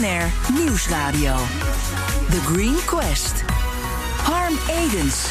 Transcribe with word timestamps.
BNR 0.00 0.54
Nieuwsradio. 0.64 1.36
The 2.30 2.40
Green 2.40 2.76
Quest. 2.84 3.44
Harm 4.22 4.54
Edens. 4.68 5.26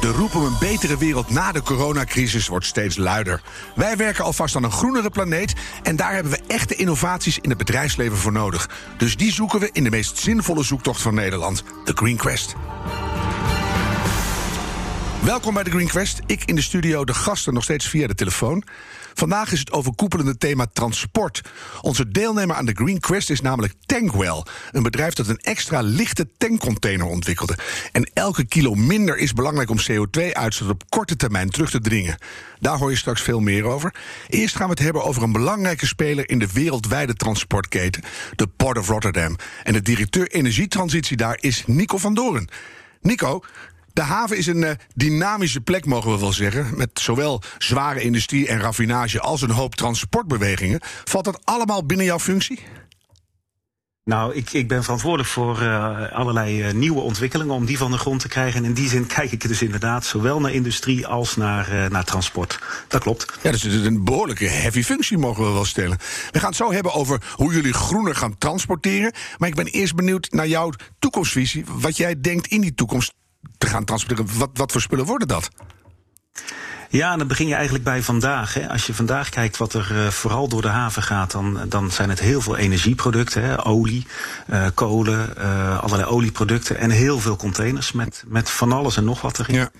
De 0.00 0.08
roep 0.08 0.34
om 0.34 0.44
een 0.44 0.56
betere 0.60 0.98
wereld 0.98 1.30
na 1.30 1.52
de 1.52 1.62
coronacrisis 1.62 2.48
wordt 2.48 2.66
steeds 2.66 2.96
luider. 2.96 3.42
Wij 3.74 3.96
werken 3.96 4.24
alvast 4.24 4.56
aan 4.56 4.64
een 4.64 4.70
groenere 4.70 5.10
planeet 5.10 5.54
en 5.82 5.96
daar 5.96 6.14
hebben 6.14 6.32
we 6.32 6.40
echte 6.46 6.74
innovaties 6.74 7.38
in 7.38 7.48
het 7.48 7.58
bedrijfsleven 7.58 8.16
voor 8.16 8.32
nodig. 8.32 8.70
Dus 8.98 9.16
die 9.16 9.32
zoeken 9.32 9.60
we 9.60 9.68
in 9.72 9.84
de 9.84 9.90
meest 9.90 10.18
zinvolle 10.18 10.62
zoektocht 10.62 11.00
van 11.00 11.14
Nederland, 11.14 11.64
de 11.84 11.92
Green 11.94 12.16
Quest. 12.16 12.54
Welkom 15.20 15.54
bij 15.54 15.62
de 15.62 15.70
Green 15.70 15.88
Quest. 15.88 16.20
Ik 16.26 16.44
in 16.44 16.54
de 16.54 16.62
studio, 16.62 17.04
de 17.04 17.14
gasten 17.14 17.54
nog 17.54 17.62
steeds 17.62 17.88
via 17.88 18.06
de 18.06 18.14
telefoon. 18.14 18.64
Vandaag 19.14 19.52
is 19.52 19.58
het 19.58 19.72
overkoepelende 19.72 20.36
thema 20.36 20.66
transport. 20.72 21.40
Onze 21.80 22.08
deelnemer 22.08 22.56
aan 22.56 22.64
de 22.64 22.74
Green 22.74 23.00
Quest 23.00 23.30
is 23.30 23.40
namelijk 23.40 23.74
Tankwell, 23.86 24.42
een 24.70 24.82
bedrijf 24.82 25.14
dat 25.14 25.28
een 25.28 25.38
extra 25.38 25.80
lichte 25.80 26.28
tankcontainer 26.38 27.06
ontwikkelde. 27.06 27.58
En 27.92 28.10
elke 28.14 28.44
kilo 28.44 28.74
minder 28.74 29.16
is 29.16 29.32
belangrijk 29.32 29.70
om 29.70 29.78
CO2-uitstoot 29.90 30.68
op 30.68 30.82
korte 30.88 31.16
termijn 31.16 31.50
terug 31.50 31.70
te 31.70 31.80
dringen. 31.80 32.16
Daar 32.58 32.78
hoor 32.78 32.90
je 32.90 32.96
straks 32.96 33.22
veel 33.22 33.40
meer 33.40 33.64
over. 33.64 33.94
Eerst 34.28 34.56
gaan 34.56 34.66
we 34.66 34.72
het 34.72 34.82
hebben 34.82 35.04
over 35.04 35.22
een 35.22 35.32
belangrijke 35.32 35.86
speler 35.86 36.28
in 36.28 36.38
de 36.38 36.52
wereldwijde 36.52 37.14
transportketen, 37.14 38.02
de 38.36 38.46
Port 38.46 38.78
of 38.78 38.88
Rotterdam. 38.88 39.36
En 39.62 39.72
de 39.72 39.82
directeur 39.82 40.30
energietransitie 40.30 41.16
daar 41.16 41.38
is 41.40 41.62
Nico 41.66 41.98
van 41.98 42.14
Doren. 42.14 42.48
Nico, 43.00 43.42
de 43.92 44.02
haven 44.02 44.36
is 44.36 44.46
een 44.46 44.62
uh, 44.62 44.70
dynamische 44.94 45.60
plek, 45.60 45.86
mogen 45.86 46.12
we 46.12 46.18
wel 46.18 46.32
zeggen. 46.32 46.76
Met 46.76 46.90
zowel 46.94 47.42
zware 47.58 48.00
industrie 48.00 48.48
en 48.48 48.60
raffinage 48.60 49.20
als 49.20 49.42
een 49.42 49.50
hoop 49.50 49.74
transportbewegingen. 49.74 50.80
Valt 51.04 51.24
dat 51.24 51.40
allemaal 51.44 51.86
binnen 51.86 52.06
jouw 52.06 52.18
functie? 52.18 52.60
Nou, 54.04 54.34
ik, 54.34 54.52
ik 54.52 54.68
ben 54.68 54.82
verantwoordelijk 54.82 55.28
voor 55.28 55.62
uh, 55.62 56.12
allerlei 56.12 56.66
uh, 56.66 56.72
nieuwe 56.72 57.00
ontwikkelingen 57.00 57.54
om 57.54 57.64
die 57.64 57.78
van 57.78 57.90
de 57.90 57.98
grond 57.98 58.20
te 58.20 58.28
krijgen. 58.28 58.60
En 58.60 58.64
in 58.64 58.74
die 58.74 58.88
zin 58.88 59.06
kijk 59.16 59.32
ik 59.32 59.48
dus 59.48 59.62
inderdaad 59.62 60.04
zowel 60.04 60.40
naar 60.40 60.52
industrie 60.52 61.06
als 61.06 61.36
naar, 61.36 61.72
uh, 61.72 61.88
naar 61.88 62.04
transport. 62.04 62.58
Dat 62.88 63.00
klopt. 63.00 63.38
Ja, 63.42 63.50
dus 63.50 63.62
het 63.62 63.72
is 63.72 63.86
een 63.86 64.04
behoorlijke 64.04 64.46
heavy 64.46 64.82
functie, 64.82 65.18
mogen 65.18 65.44
we 65.44 65.52
wel 65.52 65.64
stellen. 65.64 65.98
We 66.30 66.38
gaan 66.38 66.48
het 66.48 66.56
zo 66.56 66.72
hebben 66.72 66.92
over 66.92 67.22
hoe 67.34 67.52
jullie 67.52 67.72
groener 67.72 68.14
gaan 68.14 68.38
transporteren. 68.38 69.12
Maar 69.38 69.48
ik 69.48 69.54
ben 69.54 69.66
eerst 69.66 69.94
benieuwd 69.94 70.30
naar 70.30 70.48
jouw 70.48 70.72
toekomstvisie. 70.98 71.64
Wat 71.68 71.96
jij 71.96 72.20
denkt 72.20 72.46
in 72.46 72.60
die 72.60 72.74
toekomst 72.74 73.12
te 73.62 73.70
gaan 73.70 73.84
transporteren. 73.84 74.38
Wat, 74.38 74.50
wat 74.54 74.72
voor 74.72 74.80
spullen 74.80 75.04
worden 75.04 75.28
dat? 75.28 75.50
Ja, 76.88 77.16
dan 77.16 77.26
begin 77.26 77.46
je 77.46 77.54
eigenlijk 77.54 77.84
bij 77.84 78.02
vandaag. 78.02 78.54
Hè. 78.54 78.68
Als 78.68 78.86
je 78.86 78.94
vandaag 78.94 79.28
kijkt 79.28 79.56
wat 79.56 79.74
er 79.74 79.88
uh, 79.92 80.08
vooral 80.08 80.48
door 80.48 80.62
de 80.62 80.68
haven 80.68 81.02
gaat, 81.02 81.30
dan, 81.30 81.58
dan 81.68 81.90
zijn 81.90 82.08
het 82.08 82.20
heel 82.20 82.40
veel 82.40 82.56
energieproducten. 82.56 83.42
Hè. 83.42 83.66
Olie, 83.66 84.06
uh, 84.50 84.66
kolen, 84.74 85.34
uh, 85.38 85.82
allerlei 85.82 86.08
olieproducten 86.08 86.78
en 86.78 86.90
heel 86.90 87.18
veel 87.18 87.36
containers 87.36 87.92
met, 87.92 88.24
met 88.26 88.50
van 88.50 88.72
alles 88.72 88.96
en 88.96 89.04
nog 89.04 89.20
wat 89.20 89.38
erin. 89.38 89.54
Ja. 89.54 89.70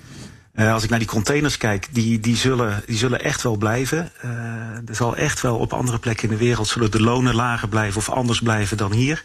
Uh, 0.54 0.72
als 0.72 0.82
ik 0.84 0.90
naar 0.90 0.98
die 0.98 1.08
containers 1.08 1.56
kijk, 1.56 1.88
die, 1.90 2.20
die, 2.20 2.36
zullen, 2.36 2.82
die 2.86 2.96
zullen 2.96 3.24
echt 3.24 3.42
wel 3.42 3.56
blijven. 3.56 4.12
Uh, 4.24 4.30
er 4.88 4.94
zal 4.94 5.16
echt 5.16 5.40
wel 5.40 5.56
op 5.56 5.72
andere 5.72 5.98
plekken 5.98 6.28
in 6.28 6.36
de 6.36 6.44
wereld 6.44 6.68
zullen 6.68 6.90
de 6.90 7.02
lonen 7.02 7.34
lager 7.34 7.68
blijven 7.68 7.98
of 7.98 8.10
anders 8.10 8.40
blijven 8.40 8.76
dan 8.76 8.92
hier. 8.92 9.22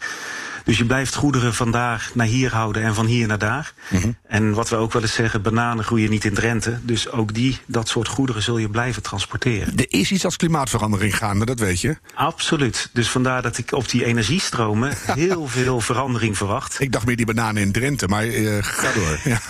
Dus 0.68 0.78
je 0.78 0.84
blijft 0.84 1.14
goederen 1.14 1.54
vandaag 1.54 2.10
naar 2.14 2.26
hier 2.26 2.52
houden 2.52 2.82
en 2.82 2.94
van 2.94 3.06
hier 3.06 3.26
naar 3.26 3.38
daar. 3.38 3.72
Mm 3.88 4.00
-hmm. 4.00 4.16
En 4.26 4.52
wat 4.52 4.68
we 4.68 4.76
ook 4.76 4.92
wel 4.92 5.02
eens 5.02 5.14
zeggen, 5.14 5.42
bananen 5.42 5.84
groeien 5.84 6.10
niet 6.10 6.24
in 6.24 6.34
Drenthe. 6.34 6.78
Dus 6.82 7.10
ook 7.10 7.34
die, 7.34 7.58
dat 7.66 7.88
soort 7.88 8.08
goederen 8.08 8.42
zul 8.42 8.58
je 8.58 8.68
blijven 8.68 9.02
transporteren. 9.02 9.76
Er 9.76 9.86
is 9.88 10.10
iets 10.10 10.24
als 10.24 10.36
klimaatverandering 10.36 11.16
gaande, 11.16 11.44
dat 11.44 11.58
weet 11.58 11.80
je. 11.80 11.96
Absoluut. 12.14 12.90
Dus 12.92 13.08
vandaar 13.08 13.42
dat 13.42 13.58
ik 13.58 13.72
op 13.72 13.88
die 13.88 14.04
energiestromen 14.04 14.96
heel 15.06 15.46
veel 15.46 15.80
verandering 15.80 16.36
verwacht. 16.36 16.80
Ik 16.80 16.92
dacht 16.92 17.06
meer 17.06 17.16
die 17.16 17.26
bananen 17.26 17.62
in 17.62 17.72
Drenthe, 17.72 18.08
maar 18.08 18.26
uh, 18.26 18.56
ga 18.60 18.92
door. 18.92 19.20
ja. 19.32 19.40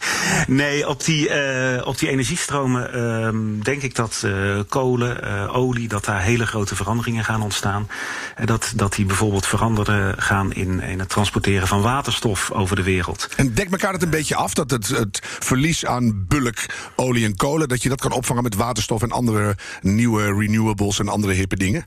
Nee, 0.46 0.88
op 0.88 1.04
die, 1.04 1.28
uh, 1.28 1.86
op 1.86 1.98
die 1.98 2.08
energiestromen 2.08 2.96
uh, 2.96 3.62
denk 3.62 3.82
ik 3.82 3.94
dat 3.94 4.22
uh, 4.24 4.60
kolen, 4.68 5.24
uh, 5.24 5.56
olie, 5.56 5.88
dat 5.88 6.04
daar 6.04 6.22
hele 6.22 6.46
grote 6.46 6.76
veranderingen 6.76 7.24
gaan 7.24 7.42
ontstaan. 7.42 7.88
En 8.34 8.46
dat, 8.46 8.72
dat 8.76 8.94
die 8.94 9.04
bijvoorbeeld 9.04 9.46
veranderen 9.46 10.22
gaan 10.22 10.52
in, 10.52 10.80
in 10.80 10.98
het 10.98 11.08
transporteren 11.08 11.68
van 11.68 11.82
waterstof 11.82 12.50
over 12.50 12.76
de 12.76 12.82
wereld. 12.82 13.28
En 13.36 13.54
dekt 13.54 13.72
elkaar 13.72 13.92
het 13.92 14.02
een 14.02 14.10
beetje 14.10 14.34
af 14.34 14.54
dat 14.54 14.70
het, 14.70 14.88
het 14.88 15.20
verlies 15.22 15.86
aan 15.86 16.24
bulk, 16.28 16.66
olie 16.96 17.24
en 17.24 17.36
kolen, 17.36 17.68
dat 17.68 17.82
je 17.82 17.88
dat 17.88 18.00
kan 18.00 18.12
opvangen 18.12 18.42
met 18.42 18.54
waterstof 18.54 19.02
en 19.02 19.10
andere 19.10 19.56
nieuwe 19.80 20.34
renewables 20.34 20.98
en 20.98 21.08
andere 21.08 21.32
hippe 21.32 21.56
dingen? 21.56 21.86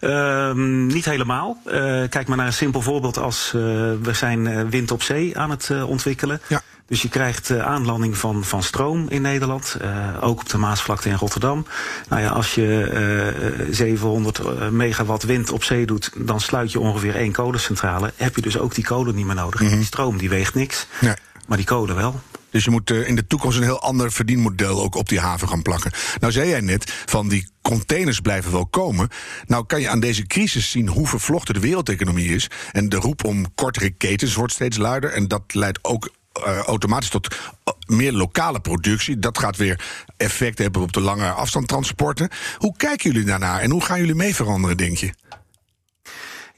Uh, 0.00 0.52
niet 0.86 1.04
helemaal. 1.04 1.58
Uh, 1.66 1.72
kijk 2.08 2.28
maar 2.28 2.36
naar 2.36 2.46
een 2.46 2.52
simpel 2.52 2.80
voorbeeld 2.80 3.18
als 3.18 3.52
uh, 3.56 3.62
we 4.02 4.12
zijn 4.12 4.70
wind 4.70 4.90
op 4.90 5.02
zee 5.02 5.38
aan 5.38 5.50
het 5.50 5.70
ontwikkelen. 5.86 6.40
Ja. 6.46 6.62
Dus 6.86 7.02
je 7.02 7.08
krijgt 7.08 7.58
aanlanding 7.58 8.16
van, 8.16 8.44
van 8.44 8.62
stroom 8.62 9.06
in 9.08 9.22
Nederland, 9.22 9.76
ook 10.20 10.40
op 10.40 10.48
de 10.48 10.58
Maasvlakte 10.58 11.08
in 11.08 11.14
Rotterdam. 11.14 11.66
Nou 12.08 12.22
ja, 12.22 12.28
als 12.28 12.54
je 12.54 12.90
uh, 13.68 13.74
700 13.74 14.70
megawatt 14.70 15.22
wind 15.22 15.50
op 15.50 15.64
zee 15.64 15.86
doet, 15.86 16.10
dan 16.16 16.40
sluit 16.40 16.72
je 16.72 16.80
ongeveer 16.80 17.16
één 17.16 17.32
kolencentrale. 17.32 18.12
Heb 18.16 18.36
je 18.36 18.42
dus 18.42 18.58
ook 18.58 18.74
die 18.74 18.84
kolen 18.84 19.14
niet 19.14 19.26
meer 19.26 19.34
nodig. 19.34 19.60
Mm 19.60 19.66
-hmm. 19.66 19.76
Die 19.76 19.86
stroom 19.86 20.18
die 20.18 20.28
weegt 20.28 20.54
niks, 20.54 20.86
nee. 21.00 21.14
maar 21.46 21.56
die 21.56 21.66
kolen 21.66 21.96
wel. 21.96 22.20
Dus 22.50 22.64
je 22.64 22.70
moet 22.70 22.90
uh, 22.90 23.08
in 23.08 23.14
de 23.14 23.26
toekomst 23.26 23.56
een 23.56 23.62
heel 23.62 23.82
ander 23.82 24.12
verdienmodel 24.12 24.82
ook 24.82 24.94
op 24.94 25.08
die 25.08 25.20
haven 25.20 25.48
gaan 25.48 25.62
plakken. 25.62 25.92
Nou 26.20 26.32
zei 26.32 26.48
jij 26.48 26.60
net 26.60 26.92
van 27.06 27.28
die 27.28 27.48
containers 27.62 28.20
blijven 28.20 28.52
wel 28.52 28.66
komen. 28.66 29.08
Nou 29.46 29.66
kan 29.66 29.80
je 29.80 29.88
aan 29.88 30.00
deze 30.00 30.26
crisis 30.26 30.70
zien 30.70 30.88
hoe 30.88 31.06
vervlochten 31.06 31.54
de 31.54 31.60
wereldeconomie 31.60 32.34
is. 32.34 32.50
En 32.72 32.88
de 32.88 32.96
roep 32.96 33.24
om 33.24 33.54
kortere 33.54 33.90
ketens 33.90 34.34
wordt 34.34 34.52
steeds 34.52 34.76
luider. 34.76 35.12
En 35.12 35.28
dat 35.28 35.42
leidt 35.54 35.78
ook 35.82 36.10
uh, 36.46 36.58
automatisch 36.58 37.08
tot 37.08 37.36
meer 37.86 38.12
lokale 38.12 38.60
productie. 38.60 39.18
Dat 39.18 39.38
gaat 39.38 39.56
weer 39.56 39.80
effect 40.16 40.58
hebben 40.58 40.82
op 40.82 40.92
de 40.92 41.00
lange 41.00 41.30
afstandtransporten. 41.30 42.28
Hoe 42.56 42.76
kijken 42.76 43.10
jullie 43.10 43.26
daarnaar 43.26 43.60
en 43.60 43.70
hoe 43.70 43.84
gaan 43.84 43.98
jullie 43.98 44.14
mee 44.14 44.34
veranderen, 44.34 44.76
denk 44.76 44.96
je? 44.96 45.12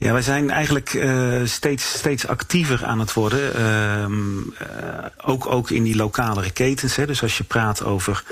Ja, 0.02 0.12
wij 0.12 0.22
zijn 0.22 0.50
eigenlijk 0.50 0.92
uh, 0.92 1.40
steeds, 1.44 1.92
steeds 1.92 2.26
actiever 2.26 2.84
aan 2.84 2.98
het 2.98 3.12
worden. 3.12 3.60
Uh, 3.60 4.08
uh, 4.08 5.06
ook, 5.24 5.46
ook 5.46 5.70
in 5.70 5.82
die 5.82 5.96
lokalere 5.96 6.50
ketens. 6.50 6.96
Hè. 6.96 7.06
Dus 7.06 7.22
als 7.22 7.38
je 7.38 7.44
praat 7.44 7.84
over 7.84 8.24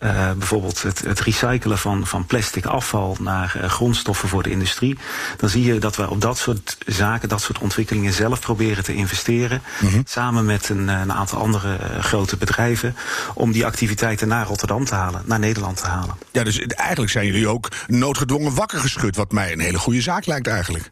uh, 0.00 0.32
bijvoorbeeld 0.32 0.82
het, 0.82 1.00
het, 1.00 1.20
recyclen 1.20 1.78
van, 1.78 2.06
van 2.06 2.26
plastic 2.26 2.66
afval 2.66 3.16
naar 3.20 3.56
uh, 3.56 3.68
grondstoffen 3.68 4.28
voor 4.28 4.42
de 4.42 4.50
industrie. 4.50 4.98
Dan 5.36 5.48
zie 5.48 5.64
je 5.64 5.78
dat 5.78 5.96
we 5.96 6.10
op 6.10 6.20
dat 6.20 6.38
soort 6.38 6.78
zaken, 6.86 7.28
dat 7.28 7.40
soort 7.40 7.58
ontwikkelingen 7.58 8.12
zelf 8.12 8.40
proberen 8.40 8.84
te 8.84 8.94
investeren. 8.94 9.62
Mm 9.80 9.88
-hmm. 9.88 10.02
Samen 10.04 10.44
met 10.44 10.68
een, 10.68 10.88
een 10.88 11.12
aantal 11.12 11.38
andere 11.38 11.68
uh, 11.68 12.02
grote 12.02 12.36
bedrijven. 12.36 12.96
Om 13.34 13.52
die 13.52 13.66
activiteiten 13.66 14.28
naar 14.28 14.46
Rotterdam 14.46 14.84
te 14.84 14.94
halen, 14.94 15.22
naar 15.24 15.38
Nederland 15.38 15.76
te 15.76 15.86
halen. 15.86 16.14
Ja, 16.32 16.44
dus 16.44 16.58
eigenlijk 16.58 17.12
zijn 17.12 17.26
jullie 17.26 17.48
ook 17.48 17.68
noodgedwongen 17.86 18.54
wakker 18.54 18.78
geschud. 18.78 19.16
Wat 19.16 19.32
mij 19.32 19.52
een 19.52 19.60
hele 19.60 19.78
goede 19.78 20.00
zaak 20.00 20.26
lijkt 20.26 20.46
eigenlijk. 20.46 20.90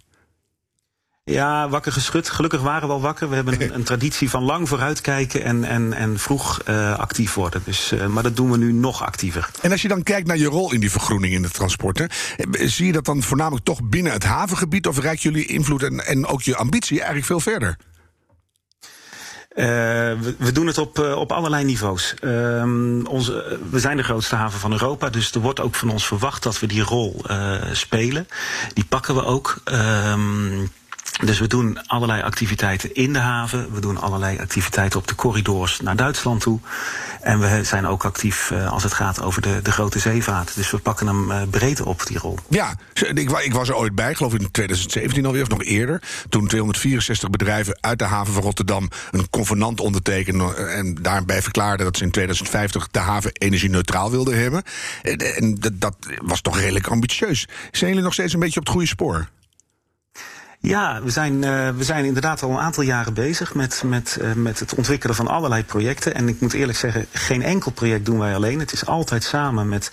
Ja, 1.24 1.68
wakker 1.68 1.92
geschud. 1.92 2.30
Gelukkig 2.30 2.60
waren 2.60 2.88
we 2.88 2.94
al 2.94 3.00
wakker. 3.00 3.28
We 3.28 3.34
hebben 3.34 3.62
een, 3.62 3.74
een 3.78 3.82
traditie 3.82 4.30
van 4.30 4.42
lang 4.42 4.68
vooruitkijken 4.68 5.42
en, 5.44 5.64
en, 5.64 5.92
en 5.92 6.18
vroeg 6.18 6.60
uh, 6.68 6.98
actief 6.98 7.34
worden. 7.34 7.62
Dus, 7.64 7.92
uh, 7.92 8.06
maar 8.06 8.22
dat 8.22 8.36
doen 8.36 8.50
we 8.50 8.56
nu 8.56 8.72
nog 8.72 9.04
actiever. 9.04 9.50
En 9.60 9.70
als 9.70 9.82
je 9.82 9.88
dan 9.88 10.02
kijkt 10.02 10.26
naar 10.26 10.36
je 10.36 10.46
rol 10.46 10.72
in 10.72 10.80
die 10.80 10.90
vergroening 10.90 11.34
in 11.34 11.42
de 11.42 11.50
transporten, 11.50 12.08
zie 12.50 12.86
je 12.86 12.92
dat 12.92 13.04
dan 13.04 13.22
voornamelijk 13.22 13.64
toch 13.64 13.82
binnen 13.82 14.12
het 14.12 14.24
havengebied 14.24 14.86
of 14.86 14.98
reikt 14.98 15.22
jullie 15.22 15.46
invloed 15.46 15.82
en, 15.82 16.06
en 16.06 16.26
ook 16.26 16.42
je 16.42 16.56
ambitie 16.56 16.96
eigenlijk 16.96 17.26
veel 17.26 17.40
verder? 17.40 17.76
Uh, 19.54 19.64
we, 19.64 20.34
we, 20.38 20.52
doen 20.52 20.66
het 20.66 20.78
op, 20.78 20.98
uh, 20.98 21.16
op 21.16 21.32
allerlei 21.32 21.64
niveaus. 21.64 22.14
Uh, 22.20 22.62
onze, 23.04 23.58
we 23.70 23.80
zijn 23.80 23.96
de 23.96 24.02
grootste 24.02 24.36
haven 24.36 24.60
van 24.60 24.72
Europa, 24.72 25.10
dus 25.10 25.32
er 25.32 25.40
wordt 25.40 25.60
ook 25.60 25.74
van 25.74 25.90
ons 25.90 26.06
verwacht 26.06 26.42
dat 26.42 26.60
we 26.60 26.66
die 26.66 26.82
rol 26.82 27.24
spelen. 27.72 28.28
Die 28.74 28.84
pakken 28.84 29.14
we 29.14 29.24
ook. 29.24 29.60
Ehm, 29.64 30.66
dus 31.20 31.38
we 31.38 31.46
doen 31.46 31.86
allerlei 31.86 32.22
activiteiten 32.22 32.94
in 32.94 33.12
de 33.12 33.18
haven. 33.18 33.72
We 33.72 33.80
doen 33.80 34.00
allerlei 34.00 34.38
activiteiten 34.38 34.98
op 34.98 35.08
de 35.08 35.14
corridors 35.14 35.80
naar 35.80 35.96
Duitsland 35.96 36.40
toe. 36.40 36.60
En 37.20 37.40
we 37.40 37.64
zijn 37.64 37.86
ook 37.86 38.04
actief 38.04 38.50
uh, 38.50 38.72
als 38.72 38.82
het 38.82 38.92
gaat 38.92 39.22
over 39.22 39.42
de, 39.42 39.60
de 39.62 39.72
grote 39.72 39.98
zeevaart. 39.98 40.54
Dus 40.54 40.70
we 40.70 40.78
pakken 40.78 41.06
hem 41.06 41.30
uh, 41.30 41.42
breed 41.50 41.80
op, 41.80 42.06
die 42.06 42.18
rol. 42.18 42.38
Ja, 42.48 42.74
ik, 42.92 43.30
ik, 43.30 43.52
was 43.52 43.68
er 43.68 43.74
ooit 43.74 43.94
bij, 43.94 44.14
geloof 44.14 44.34
ik 44.34 44.40
in 44.40 44.50
2017 44.50 45.26
alweer, 45.26 45.42
of 45.42 45.48
nog 45.48 45.64
eerder. 45.64 46.02
Toen 46.28 46.46
264 46.46 47.30
bedrijven 47.30 47.78
uit 47.80 47.98
de 47.98 48.04
haven 48.04 48.34
van 48.34 48.42
Rotterdam 48.42 48.88
een 49.10 49.30
convenant 49.30 49.80
ondertekenden. 49.80 50.68
En 50.68 50.94
daarbij 51.02 51.42
verklaarden 51.42 51.86
dat 51.86 51.96
ze 51.96 52.04
in 52.04 52.10
2050 52.10 52.88
de 52.90 52.98
haven 52.98 53.30
energie-neutraal 53.32 54.10
wilden 54.10 54.38
hebben. 54.38 54.62
En 55.36 55.58
dat 55.72 55.96
was 56.22 56.40
toch 56.40 56.58
redelijk 56.58 56.86
ambitieus. 56.86 57.48
Zijn 57.70 57.90
jullie 57.90 58.04
nog 58.04 58.12
steeds 58.12 58.32
een 58.32 58.40
beetje 58.40 58.60
op 58.60 58.64
het 58.66 58.74
goede 58.74 58.88
spoor? 58.88 59.28
Ja, 60.62 61.02
we 61.02 61.10
zijn, 61.10 61.34
uh, 61.34 61.68
we 61.68 61.84
zijn 61.84 62.04
inderdaad 62.04 62.42
al 62.42 62.50
een 62.50 62.58
aantal 62.58 62.82
jaren 62.82 63.14
bezig 63.14 63.54
met, 63.54 63.82
met, 63.86 64.18
uh, 64.20 64.32
met 64.32 64.58
het 64.60 64.74
ontwikkelen 64.74 65.16
van 65.16 65.28
allerlei 65.28 65.64
projecten. 65.64 66.14
En 66.14 66.28
ik 66.28 66.40
moet 66.40 66.52
eerlijk 66.52 66.78
zeggen, 66.78 67.06
geen 67.12 67.42
enkel 67.42 67.70
project 67.70 68.04
doen 68.04 68.18
wij 68.18 68.34
alleen. 68.34 68.58
Het 68.58 68.72
is 68.72 68.86
altijd 68.86 69.24
samen 69.24 69.68
met, 69.68 69.92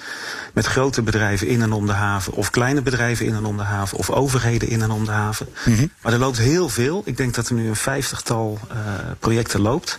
met 0.53 0.65
grote 0.65 1.01
bedrijven 1.01 1.47
in 1.47 1.61
en 1.61 1.71
om 1.71 1.85
de 1.85 1.91
haven, 1.91 2.33
of 2.33 2.49
kleine 2.49 2.81
bedrijven 2.81 3.25
in 3.25 3.35
en 3.35 3.45
om 3.45 3.57
de 3.57 3.63
haven, 3.63 3.97
of 3.97 4.09
overheden 4.09 4.69
in 4.69 4.81
en 4.81 4.91
om 4.91 5.05
de 5.05 5.11
haven. 5.11 5.49
Mm 5.65 5.75
-hmm. 5.75 5.91
Maar 6.01 6.13
er 6.13 6.19
loopt 6.19 6.37
heel 6.37 6.69
veel. 6.69 7.01
Ik 7.05 7.17
denk 7.17 7.35
dat 7.35 7.47
er 7.47 7.55
nu 7.55 7.67
een 7.67 7.75
vijftigtal 7.75 8.59
uh, 8.71 8.77
projecten 9.19 9.61
loopt. 9.61 9.97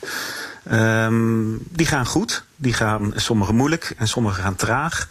Um, 0.72 1.58
die 1.70 1.86
gaan 1.86 2.06
goed. 2.06 2.44
Die 2.56 2.72
gaan 2.72 3.12
sommige 3.14 3.52
moeilijk 3.52 3.94
en 3.96 4.08
sommige 4.08 4.40
gaan 4.40 4.56
traag. 4.56 5.08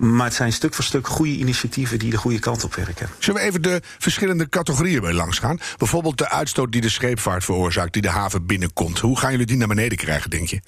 Maar 0.00 0.26
het 0.26 0.34
zijn 0.34 0.52
stuk 0.52 0.74
voor 0.74 0.84
stuk 0.84 1.06
goede 1.06 1.32
initiatieven 1.32 1.98
die 1.98 2.10
de 2.10 2.16
goede 2.16 2.38
kant 2.38 2.64
op 2.64 2.74
werken. 2.74 3.08
Zullen 3.18 3.40
we 3.40 3.46
even 3.46 3.62
de 3.62 3.80
verschillende 3.98 4.48
categorieën 4.48 5.00
bij 5.00 5.12
langs 5.12 5.38
gaan? 5.38 5.58
Bijvoorbeeld 5.76 6.18
de 6.18 6.28
uitstoot 6.28 6.72
die 6.72 6.80
de 6.80 6.88
scheepvaart 6.88 7.44
veroorzaakt, 7.44 7.92
die 7.92 8.02
de 8.02 8.08
haven 8.08 8.46
binnenkomt. 8.46 8.98
Hoe 8.98 9.18
gaan 9.18 9.30
jullie 9.30 9.46
die 9.46 9.56
naar 9.56 9.68
beneden 9.68 9.98
krijgen, 9.98 10.30
denk 10.30 10.48
je? 10.48 10.60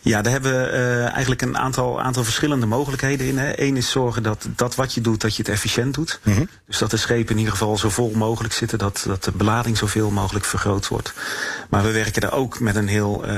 Ja, 0.00 0.22
daar 0.22 0.32
hebben 0.32 0.52
we 0.52 0.72
uh, 0.72 1.10
eigenlijk 1.10 1.42
een 1.42 1.58
aantal, 1.58 2.00
aantal 2.00 2.24
verschillende 2.24 2.66
mogelijkheden 2.66 3.26
in. 3.26 3.52
Eén 3.54 3.76
is 3.76 3.90
zorgen 3.90 4.22
dat 4.22 4.48
dat 4.56 4.74
wat 4.74 4.94
je 4.94 5.00
doet, 5.00 5.20
dat 5.20 5.36
je 5.36 5.42
het 5.42 5.50
efficiënt 5.50 5.94
doet. 5.94 6.20
Mm 6.22 6.34
-hmm. 6.34 6.48
Dus 6.66 6.78
dat 6.78 6.90
de 6.90 6.96
schepen 6.96 7.32
in 7.32 7.38
ieder 7.38 7.52
geval 7.52 7.78
zo 7.78 7.88
vol 7.88 8.12
mogelijk 8.14 8.54
zitten, 8.54 8.78
dat, 8.78 9.04
dat 9.06 9.24
de 9.24 9.32
belading 9.32 9.76
zoveel 9.76 10.10
mogelijk 10.10 10.44
vergroot 10.44 10.88
wordt. 10.88 11.12
Maar 11.68 11.82
we 11.82 11.90
werken 11.90 12.20
daar 12.20 12.32
ook 12.32 12.60
met 12.60 12.76
een 12.76 12.88
heel 12.88 13.24
uh, 13.28 13.32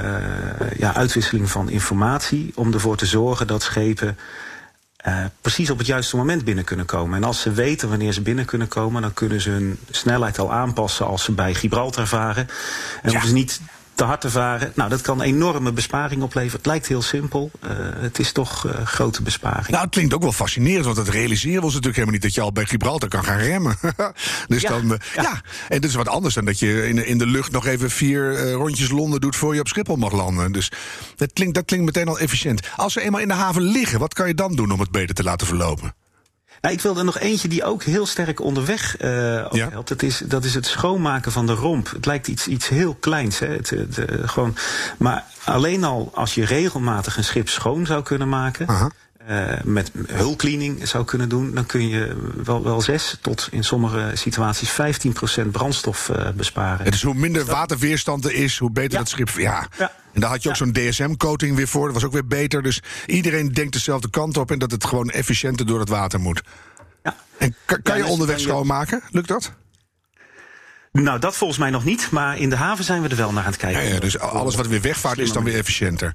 ja, 0.78 0.94
uitwisseling 0.94 1.50
van 1.50 1.68
informatie 1.68 2.52
om 2.54 2.72
ervoor 2.72 2.96
te 2.96 3.06
zorgen 3.06 3.46
dat 3.46 3.62
schepen 3.62 4.18
uh, 5.06 5.24
precies 5.40 5.70
op 5.70 5.78
het 5.78 5.86
juiste 5.86 6.16
moment 6.16 6.44
binnen 6.44 6.64
kunnen 6.64 6.86
komen. 6.86 7.16
En 7.16 7.24
als 7.24 7.40
ze 7.40 7.52
weten 7.52 7.88
wanneer 7.88 8.12
ze 8.12 8.20
binnen 8.20 8.44
kunnen 8.44 8.68
komen, 8.68 9.02
dan 9.02 9.14
kunnen 9.14 9.40
ze 9.40 9.50
hun 9.50 9.78
snelheid 9.90 10.38
al 10.38 10.52
aanpassen 10.52 11.06
als 11.06 11.24
ze 11.24 11.32
bij 11.32 11.54
Gibraltar 11.54 12.06
varen. 12.06 12.46
En 12.46 12.48
ja. 13.02 13.10
hoeven 13.10 13.28
ze 13.28 13.34
niet 13.34 13.60
te 14.00 14.06
hard 14.06 14.20
te 14.20 14.30
varen. 14.30 14.72
Nou, 14.74 14.90
dat 14.90 15.00
kan 15.00 15.22
enorme 15.22 15.72
besparing 15.72 16.22
opleveren. 16.22 16.56
Het 16.56 16.66
lijkt 16.66 16.86
heel 16.86 17.02
simpel. 17.02 17.50
Uh, 17.64 17.70
het 17.96 18.18
is 18.18 18.32
toch 18.32 18.66
uh, 18.66 18.72
grote 18.86 19.22
besparing. 19.22 19.68
Nou, 19.68 19.82
het 19.82 19.90
klinkt 19.90 20.14
ook 20.14 20.22
wel 20.22 20.32
fascinerend, 20.32 20.84
want 20.84 20.96
het 20.96 21.08
realiseren 21.08 21.62
was 21.62 21.74
natuurlijk 21.74 21.94
helemaal 21.94 22.14
niet 22.14 22.22
dat 22.22 22.34
je 22.34 22.40
al 22.40 22.52
bij 22.52 22.64
Gibraltar 22.64 23.08
kan 23.08 23.24
gaan 23.24 23.38
remmen. 23.38 23.76
dus 24.48 24.62
ja, 24.62 24.68
dan, 24.68 24.84
uh, 24.84 24.96
ja. 25.14 25.22
ja. 25.22 25.40
en 25.68 25.80
dat 25.80 25.90
is 25.90 25.96
wat 25.96 26.08
anders 26.08 26.34
dan 26.34 26.44
dat 26.44 26.58
je 26.58 26.88
in, 26.88 27.06
in 27.06 27.18
de 27.18 27.26
lucht 27.26 27.52
nog 27.52 27.66
even 27.66 27.90
vier 27.90 28.52
rondjes 28.52 28.90
Londen 28.90 29.20
doet 29.20 29.36
voor 29.36 29.54
je 29.54 29.60
op 29.60 29.68
Schiphol 29.68 29.96
mag 29.96 30.12
landen. 30.12 30.52
Dus 30.52 30.72
dat 31.16 31.32
klinkt, 31.32 31.54
dat 31.54 31.64
klinkt 31.64 31.86
meteen 31.86 32.08
al 32.08 32.18
efficiënt. 32.18 32.68
Als 32.76 32.92
ze 32.92 33.00
eenmaal 33.00 33.20
in 33.20 33.28
de 33.28 33.34
haven 33.34 33.62
liggen, 33.62 33.98
wat 33.98 34.14
kan 34.14 34.28
je 34.28 34.34
dan 34.34 34.54
doen 34.54 34.70
om 34.70 34.80
het 34.80 34.90
beter 34.90 35.14
te 35.14 35.22
laten 35.22 35.46
verlopen? 35.46 35.94
Nou, 36.60 36.74
ik 36.74 36.80
wil 36.80 36.98
er 36.98 37.04
nog 37.04 37.18
eentje 37.18 37.48
die 37.48 37.64
ook 37.64 37.82
heel 37.82 38.06
sterk 38.06 38.40
onderweg 38.40 39.00
uh, 39.00 39.10
ja. 39.50 39.68
helpt. 39.70 39.88
Dat 39.88 40.02
is, 40.02 40.18
dat 40.18 40.44
is 40.44 40.54
het 40.54 40.66
schoonmaken 40.66 41.32
van 41.32 41.46
de 41.46 41.52
romp. 41.52 41.90
Het 41.90 42.06
lijkt 42.06 42.28
iets, 42.28 42.46
iets 42.46 42.68
heel 42.68 42.94
kleins. 42.94 43.38
Hè? 43.38 43.46
Het, 43.46 43.70
het, 43.70 43.98
uh, 43.98 44.28
gewoon, 44.28 44.56
maar 44.98 45.24
alleen 45.44 45.84
al 45.84 46.10
als 46.14 46.34
je 46.34 46.44
regelmatig 46.44 47.16
een 47.16 47.24
schip 47.24 47.48
schoon 47.48 47.86
zou 47.86 48.02
kunnen 48.02 48.28
maken. 48.28 48.68
Aha. 48.68 48.90
Uh, 49.28 49.52
met 49.64 49.90
hulcleaning 50.06 50.88
zou 50.88 51.04
kunnen 51.04 51.28
doen, 51.28 51.54
dan 51.54 51.66
kun 51.66 51.88
je 51.88 52.16
wel, 52.44 52.62
wel 52.62 52.80
6 52.80 53.18
tot 53.20 53.48
in 53.50 53.64
sommige 53.64 54.10
situaties 54.14 54.72
15% 55.42 55.46
brandstof 55.50 56.08
uh, 56.08 56.30
besparen. 56.30 56.90
Dus 56.90 57.02
hoe 57.02 57.14
minder 57.14 57.44
dus 57.44 57.52
waterweerstand 57.52 58.24
er 58.24 58.32
is, 58.32 58.58
hoe 58.58 58.70
beter 58.70 58.92
ja. 58.92 58.98
het 58.98 59.08
schip. 59.08 59.28
Ja. 59.28 59.68
ja. 59.78 59.92
En 60.12 60.20
daar 60.20 60.30
had 60.30 60.42
je 60.42 60.48
ook 60.48 60.56
ja. 60.56 60.64
zo'n 60.64 60.72
DSM-coating 60.72 61.56
weer 61.56 61.68
voor. 61.68 61.84
Dat 61.84 61.94
was 61.94 62.04
ook 62.04 62.12
weer 62.12 62.26
beter. 62.26 62.62
Dus 62.62 62.82
iedereen 63.06 63.52
denkt 63.52 63.72
dezelfde 63.72 64.10
kant 64.10 64.36
op 64.36 64.50
en 64.50 64.58
dat 64.58 64.70
het 64.70 64.84
gewoon 64.84 65.10
efficiënter 65.10 65.66
door 65.66 65.80
het 65.80 65.88
water 65.88 66.20
moet. 66.20 66.42
Ja. 67.02 67.16
En 67.38 67.54
kan, 67.64 67.82
kan 67.82 67.96
je 67.96 68.02
dus 68.02 68.10
onderweg 68.10 68.40
schoonmaken? 68.40 69.02
Lukt 69.10 69.28
dat? 69.28 69.52
Nou, 70.92 71.18
dat 71.18 71.36
volgens 71.36 71.58
mij 71.58 71.70
nog 71.70 71.84
niet. 71.84 72.10
Maar 72.10 72.38
in 72.38 72.50
de 72.50 72.56
haven 72.56 72.84
zijn 72.84 73.02
we 73.02 73.08
er 73.08 73.16
wel 73.16 73.32
naar 73.32 73.44
aan 73.44 73.50
het 73.50 73.60
kijken. 73.60 73.82
Ja, 73.84 73.94
ja 73.94 74.00
dus 74.00 74.18
alles 74.18 74.54
wat 74.54 74.66
weer 74.66 74.80
wegvaart 74.80 75.18
is 75.18 75.32
dan 75.32 75.44
weer 75.44 75.54
efficiënter. 75.58 76.12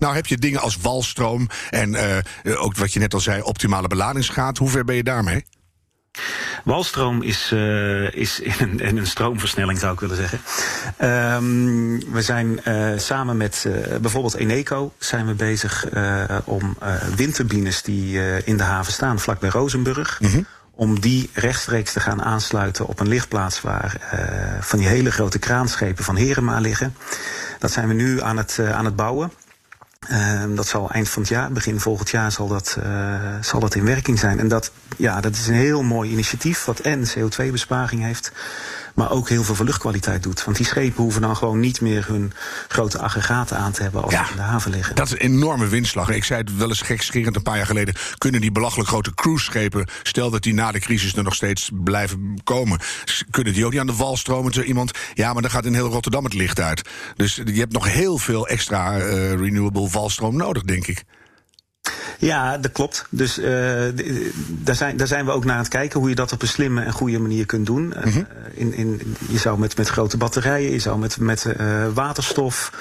Nou 0.00 0.14
heb 0.14 0.26
je 0.26 0.38
dingen 0.38 0.60
als 0.60 0.76
walstroom 0.76 1.48
en 1.70 1.92
uh, 2.44 2.62
ook 2.62 2.76
wat 2.76 2.92
je 2.92 2.98
net 2.98 3.14
al 3.14 3.20
zei, 3.20 3.42
optimale 3.42 3.88
beladingsgraad. 3.88 4.58
Hoe 4.58 4.68
ver 4.68 4.84
ben 4.84 4.96
je 4.96 5.02
daarmee? 5.02 5.44
Walstroom 6.64 7.22
is, 7.22 7.50
uh, 7.52 8.14
is 8.14 8.40
in, 8.40 8.54
een, 8.58 8.80
in 8.80 8.96
een 8.96 9.06
stroomversnelling, 9.06 9.78
zou 9.78 9.92
ik 9.92 10.00
willen 10.00 10.16
zeggen. 10.16 10.40
Um, 11.34 12.12
we 12.12 12.22
zijn 12.22 12.60
uh, 12.68 12.98
samen 12.98 13.36
met 13.36 13.64
uh, 13.66 13.96
bijvoorbeeld 13.96 14.34
Eneco 14.34 14.92
zijn 14.98 15.26
we 15.26 15.34
bezig 15.34 15.86
om 16.44 16.76
windturbines 17.16 17.82
die 17.82 18.20
in 18.44 18.56
de 18.56 18.62
haven 18.62 18.92
staan, 18.92 19.18
vlakbij 19.18 19.48
Rozenburg. 19.48 20.20
Mm 20.20 20.30
-hmm. 20.30 20.46
Om 20.70 21.00
die 21.00 21.30
rechtstreeks 21.32 21.92
te 21.92 22.00
gaan 22.00 22.22
aansluiten 22.22 22.86
op 22.86 23.00
een 23.00 23.08
lichtplaats 23.08 23.60
waar 23.60 24.00
van 24.60 24.78
die 24.78 24.88
hele 24.88 25.10
grote 25.10 25.38
kraanschepen 25.38 26.04
van 26.04 26.16
Herema 26.16 26.58
liggen. 26.58 26.94
Dat 27.58 27.72
zijn 27.72 27.88
we 27.88 27.94
nu 27.94 28.22
aan 28.22 28.36
het, 28.36 28.58
aan 28.72 28.84
het 28.84 28.96
bouwen. 28.96 29.32
Uh, 30.08 30.42
dat 30.48 30.66
zal 30.66 30.90
eind 30.90 31.08
van 31.08 31.22
het 31.22 31.30
jaar, 31.30 31.52
begin 31.52 31.80
volgend 31.80 32.10
jaar, 32.10 32.32
zal 32.32 32.48
dat, 32.48 32.76
uh, 32.82 33.34
zal 33.40 33.60
dat 33.60 33.74
in 33.74 33.84
werking 33.84 34.18
zijn. 34.18 34.38
En 34.38 34.48
dat, 34.48 34.70
ja, 34.96 35.20
dat 35.20 35.34
is 35.34 35.46
een 35.46 35.54
heel 35.54 35.82
mooi 35.82 36.10
initiatief, 36.10 36.64
wat 36.64 36.80
en 36.80 37.04
CO2-besparing 37.08 38.02
heeft, 38.02 38.32
maar 39.00 39.10
ook 39.10 39.28
heel 39.28 39.44
veel 39.44 39.54
voor 39.54 39.64
luchtkwaliteit 39.64 40.22
doet. 40.22 40.44
Want 40.44 40.56
die 40.56 40.66
schepen 40.66 41.02
hoeven 41.02 41.20
dan 41.20 41.36
gewoon 41.36 41.60
niet 41.60 41.80
meer 41.80 42.06
hun 42.06 42.32
grote 42.68 42.98
aggregaten 42.98 43.56
aan 43.56 43.72
te 43.72 43.82
hebben 43.82 44.02
als 44.02 44.12
ja, 44.12 44.24
ze 44.24 44.30
in 44.30 44.36
de 44.36 44.42
haven 44.42 44.70
liggen. 44.70 44.94
Dat 44.94 45.06
is 45.06 45.12
een 45.12 45.18
enorme 45.18 45.66
winstslag. 45.66 46.08
Ik 46.08 46.24
zei 46.24 46.40
het 46.40 46.56
wel 46.56 46.68
eens 46.68 46.80
gekscherend 46.80 47.36
een 47.36 47.42
paar 47.42 47.56
jaar 47.56 47.66
geleden. 47.66 47.94
Kunnen 48.18 48.40
die 48.40 48.52
belachelijk 48.52 48.88
grote 48.88 49.14
cruiseschepen, 49.14 49.86
stel 50.02 50.30
dat 50.30 50.42
die 50.42 50.54
na 50.54 50.72
de 50.72 50.78
crisis 50.78 51.16
er 51.16 51.22
nog 51.22 51.34
steeds 51.34 51.70
blijven 51.74 52.40
komen, 52.44 52.80
kunnen 53.30 53.52
die 53.52 53.64
ook 53.64 53.70
niet 53.70 53.80
aan 53.80 53.86
de 53.86 53.96
wal 53.96 54.16
stromen? 54.16 54.52
Zo 54.52 54.62
iemand, 54.62 54.90
ja, 55.14 55.32
maar 55.32 55.42
dan 55.42 55.50
gaat 55.50 55.64
in 55.64 55.74
heel 55.74 55.88
Rotterdam 55.88 56.24
het 56.24 56.34
licht 56.34 56.60
uit. 56.60 56.88
Dus 57.16 57.34
je 57.34 57.60
hebt 57.60 57.72
nog 57.72 57.92
heel 57.92 58.18
veel 58.18 58.48
extra 58.48 58.98
uh, 58.98 59.04
renewable 59.32 59.88
valstroom 59.88 60.36
nodig, 60.36 60.62
denk 60.62 60.86
ik. 60.86 61.04
Ja, 62.20 62.58
dat 62.58 62.72
klopt. 62.72 63.06
Dus 63.10 63.38
uh, 63.38 63.46
daar, 64.48 64.74
zijn, 64.74 64.96
daar 64.96 65.06
zijn 65.06 65.24
we 65.24 65.30
ook 65.30 65.44
naar 65.44 65.54
aan 65.54 65.60
het 65.60 65.68
kijken 65.68 66.00
hoe 66.00 66.08
je 66.08 66.14
dat 66.14 66.32
op 66.32 66.42
een 66.42 66.48
slimme 66.48 66.82
en 66.82 66.92
goede 66.92 67.18
manier 67.18 67.46
kunt 67.46 67.66
doen. 67.66 67.82
Mm 67.82 67.92
-hmm. 67.92 68.10
uh, 68.10 68.60
in, 68.60 68.74
in, 68.74 69.16
je 69.28 69.38
zou 69.38 69.58
met, 69.58 69.76
met 69.76 69.88
grote 69.88 70.16
batterijen, 70.16 70.70
je 70.70 70.78
zou 70.78 70.98
met, 70.98 71.18
met 71.18 71.44
uh, 71.44 71.86
waterstof 71.94 72.72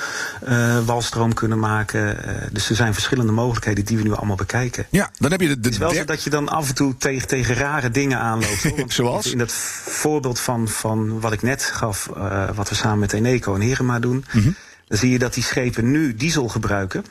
walstroom 0.86 1.34
kunnen 1.34 1.60
maken. 1.60 2.18
dus 2.52 2.70
er 2.70 2.76
zijn 2.76 2.94
verschillende 2.94 3.32
mogelijkheden 3.32 3.86
die 3.86 3.98
we 3.98 4.04
nu 4.04 4.14
allemaal 4.14 4.36
bekijken. 4.36 4.86
Ja, 4.90 5.10
dan 5.18 5.32
heb 5.32 5.42
je 5.42 5.48
de, 5.48 5.60
de 5.60 5.66
Het 5.66 5.74
is 5.74 5.78
wel 5.78 5.94
zo 5.94 6.06
dat 6.06 6.24
je 6.24 6.30
dan 6.30 6.50
af 6.50 6.70
en 6.70 6.76
toe 6.76 6.98
tegen, 6.98 7.28
tegen 7.28 7.56
rare 7.56 7.90
dingen 7.90 8.20
aanloopt. 8.20 8.64
Want 8.78 8.94
Zoals? 8.94 9.32
In 9.32 9.38
dat 9.38 9.52
voorbeeld 9.52 10.40
van, 10.40 10.68
van 10.68 11.20
wat 11.20 11.32
ik 11.32 11.42
net 11.42 11.64
gaf, 11.64 12.10
wat 12.56 12.70
we 12.70 12.76
samen 12.76 13.00
met 13.00 13.14
Eneco 13.14 13.56
en 13.56 13.62
Herema 13.62 14.00
doen. 14.00 14.26
Mm 14.32 14.42
-hmm. 14.42 14.56
Dan 14.88 14.98
zie 14.98 15.12
je 15.12 15.20
dat 15.20 15.34
die 15.34 15.44
schepen 15.44 15.92
nu 15.92 16.16
diesel 16.16 16.48
gebruiken. 16.48 17.04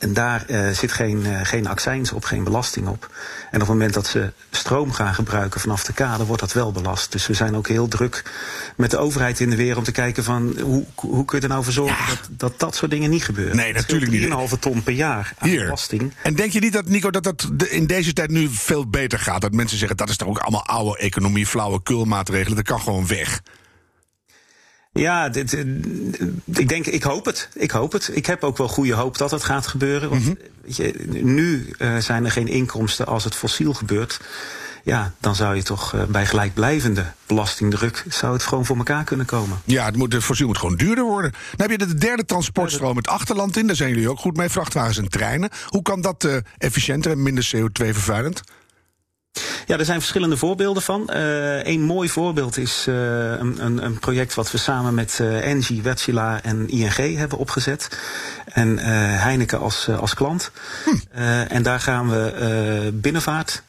En 0.00 0.12
daar 0.12 0.44
uh, 0.48 0.70
zit 0.70 0.92
geen, 0.92 1.26
uh, 1.26 1.40
geen 1.42 1.66
accijns 1.66 2.12
op, 2.12 2.24
geen 2.24 2.44
belasting 2.44 2.88
op. 2.88 3.10
En 3.50 3.54
op 3.54 3.60
het 3.60 3.68
moment 3.68 3.94
dat 3.94 4.06
ze 4.06 4.32
stroom 4.50 4.92
gaan 4.92 5.14
gebruiken 5.14 5.60
vanaf 5.60 5.84
de 5.84 5.92
kade, 5.92 6.24
wordt 6.24 6.40
dat 6.40 6.52
wel 6.52 6.72
belast. 6.72 7.12
Dus 7.12 7.26
we 7.26 7.34
zijn 7.34 7.56
ook 7.56 7.68
heel 7.68 7.88
druk 7.88 8.22
met 8.76 8.90
de 8.90 8.98
overheid 8.98 9.40
in 9.40 9.50
de 9.50 9.56
weer 9.56 9.76
om 9.76 9.82
te 9.82 9.92
kijken 9.92 10.24
van 10.24 10.56
hoe, 10.62 10.84
hoe 10.94 11.24
kun 11.24 11.38
je 11.38 11.42
er 11.42 11.50
nou 11.50 11.64
voor 11.64 11.72
zorgen 11.72 12.04
ja. 12.04 12.08
dat, 12.08 12.28
dat 12.30 12.60
dat 12.60 12.74
soort 12.74 12.90
dingen 12.90 13.10
niet 13.10 13.24
gebeuren. 13.24 13.56
Nee, 13.56 13.72
natuurlijk 13.72 14.10
niet. 14.12 14.52
3,5 14.54 14.58
ton 14.60 14.82
per 14.82 14.92
jaar 14.92 15.32
aan 15.38 15.48
Hier. 15.48 15.62
belasting. 15.62 16.12
En 16.22 16.34
denk 16.34 16.52
je 16.52 16.60
niet 16.60 16.72
dat, 16.72 16.88
Nico, 16.88 17.10
dat 17.10 17.24
dat 17.24 17.48
in 17.68 17.86
deze 17.86 18.12
tijd 18.12 18.30
nu 18.30 18.48
veel 18.48 18.88
beter 18.88 19.18
gaat? 19.18 19.40
Dat 19.40 19.52
mensen 19.52 19.78
zeggen, 19.78 19.96
dat 19.96 20.08
is 20.08 20.16
toch 20.16 20.28
ook 20.28 20.38
allemaal 20.38 20.66
oude 20.66 20.98
economie, 20.98 21.46
flauwe 21.46 21.82
kulmaatregelen, 21.82 22.56
dat 22.56 22.66
kan 22.66 22.80
gewoon 22.80 23.06
weg. 23.06 23.40
Ja, 24.92 25.28
dit, 25.28 25.52
ik 26.46 26.68
denk, 26.68 26.86
ik 26.86 27.02
hoop 27.02 27.24
het. 27.24 27.48
Ik 27.54 27.70
hoop 27.70 27.92
het. 27.92 28.10
Ik 28.12 28.26
heb 28.26 28.44
ook 28.44 28.56
wel 28.56 28.68
goede 28.68 28.94
hoop 28.94 29.18
dat 29.18 29.30
het 29.30 29.44
gaat 29.44 29.66
gebeuren. 29.66 30.10
Want 30.10 30.20
mm 30.22 30.26
-hmm. 30.26 30.38
weet 30.62 30.76
je, 30.76 30.94
nu 31.22 31.72
uh, 31.78 31.96
zijn 31.96 32.24
er 32.24 32.30
geen 32.30 32.48
inkomsten 32.48 33.06
als 33.06 33.24
het 33.24 33.34
fossiel 33.34 33.74
gebeurt. 33.74 34.20
Ja, 34.84 35.12
dan 35.20 35.34
zou 35.34 35.56
je 35.56 35.62
toch 35.62 35.92
uh, 35.92 36.04
bij 36.04 36.26
gelijkblijvende 36.26 37.04
belastingdruk 37.26 38.04
zou 38.08 38.32
het 38.32 38.42
gewoon 38.42 38.66
voor 38.66 38.76
elkaar 38.76 39.04
kunnen 39.04 39.26
komen. 39.26 39.60
Ja, 39.64 39.84
het, 39.84 39.96
moet, 39.96 40.12
het 40.12 40.24
fossiel 40.24 40.46
moet 40.46 40.58
gewoon 40.58 40.76
duurder 40.76 41.04
worden. 41.04 41.30
Dan 41.30 41.70
heb 41.70 41.80
je 41.80 41.86
de 41.86 41.94
derde 41.94 42.24
transportstroom 42.24 42.96
het 42.96 43.08
achterland 43.08 43.56
in. 43.56 43.66
Daar 43.66 43.76
zijn 43.76 43.90
jullie 43.90 44.10
ook 44.10 44.18
goed 44.18 44.36
mee, 44.36 44.48
vrachtwagens 44.48 44.98
en 44.98 45.08
treinen. 45.08 45.50
Hoe 45.66 45.82
kan 45.82 46.00
dat 46.00 46.24
uh, 46.24 46.36
efficiënter 46.58 47.10
en 47.10 47.22
minder 47.22 47.50
CO2-vervuilend? 47.56 48.42
Ja, 49.70 49.78
er 49.78 49.84
zijn 49.84 50.00
verschillende 50.00 50.36
voorbeelden 50.36 50.82
van. 50.82 51.10
Uh, 51.12 51.64
een 51.64 51.82
mooi 51.82 52.08
voorbeeld 52.08 52.56
is 52.56 52.86
uh, 52.88 52.94
een, 53.30 53.84
een, 53.84 53.98
project 53.98 54.34
wat 54.34 54.50
we 54.50 54.58
samen 54.58 54.94
met 54.94 55.18
uh, 55.20 55.50
Engie, 55.50 55.82
Wärtsilä 55.82 56.40
en 56.42 56.68
ING 56.68 57.16
hebben 57.16 57.38
opgezet. 57.38 57.98
En 58.46 58.78
Heineken 59.18 59.60
als, 59.60 59.88
als 59.88 60.14
klant. 60.14 60.50
Hm. 60.84 61.18
en 61.48 61.62
daar 61.62 61.80
gaan 61.80 62.10
we 62.10 62.90
binnenvaart 62.94 63.62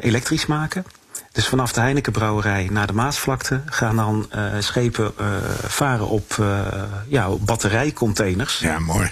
elektrisch 0.00 0.46
maken. 0.46 0.84
Dus 1.32 1.46
vanaf 1.48 1.72
de 1.72 1.80
Heinekenbrouwerij 1.80 2.68
naar 2.70 2.86
de 2.86 2.92
Maasvlakte 2.92 3.60
gaan 3.66 3.96
dan 3.96 4.30
schepen 4.58 5.12
varen 5.66 6.08
op, 6.08 6.44
ja, 7.08 7.30
op 7.30 7.46
batterijcontainers. 7.46 8.58
Ja, 8.58 8.78
mooi. 8.78 9.10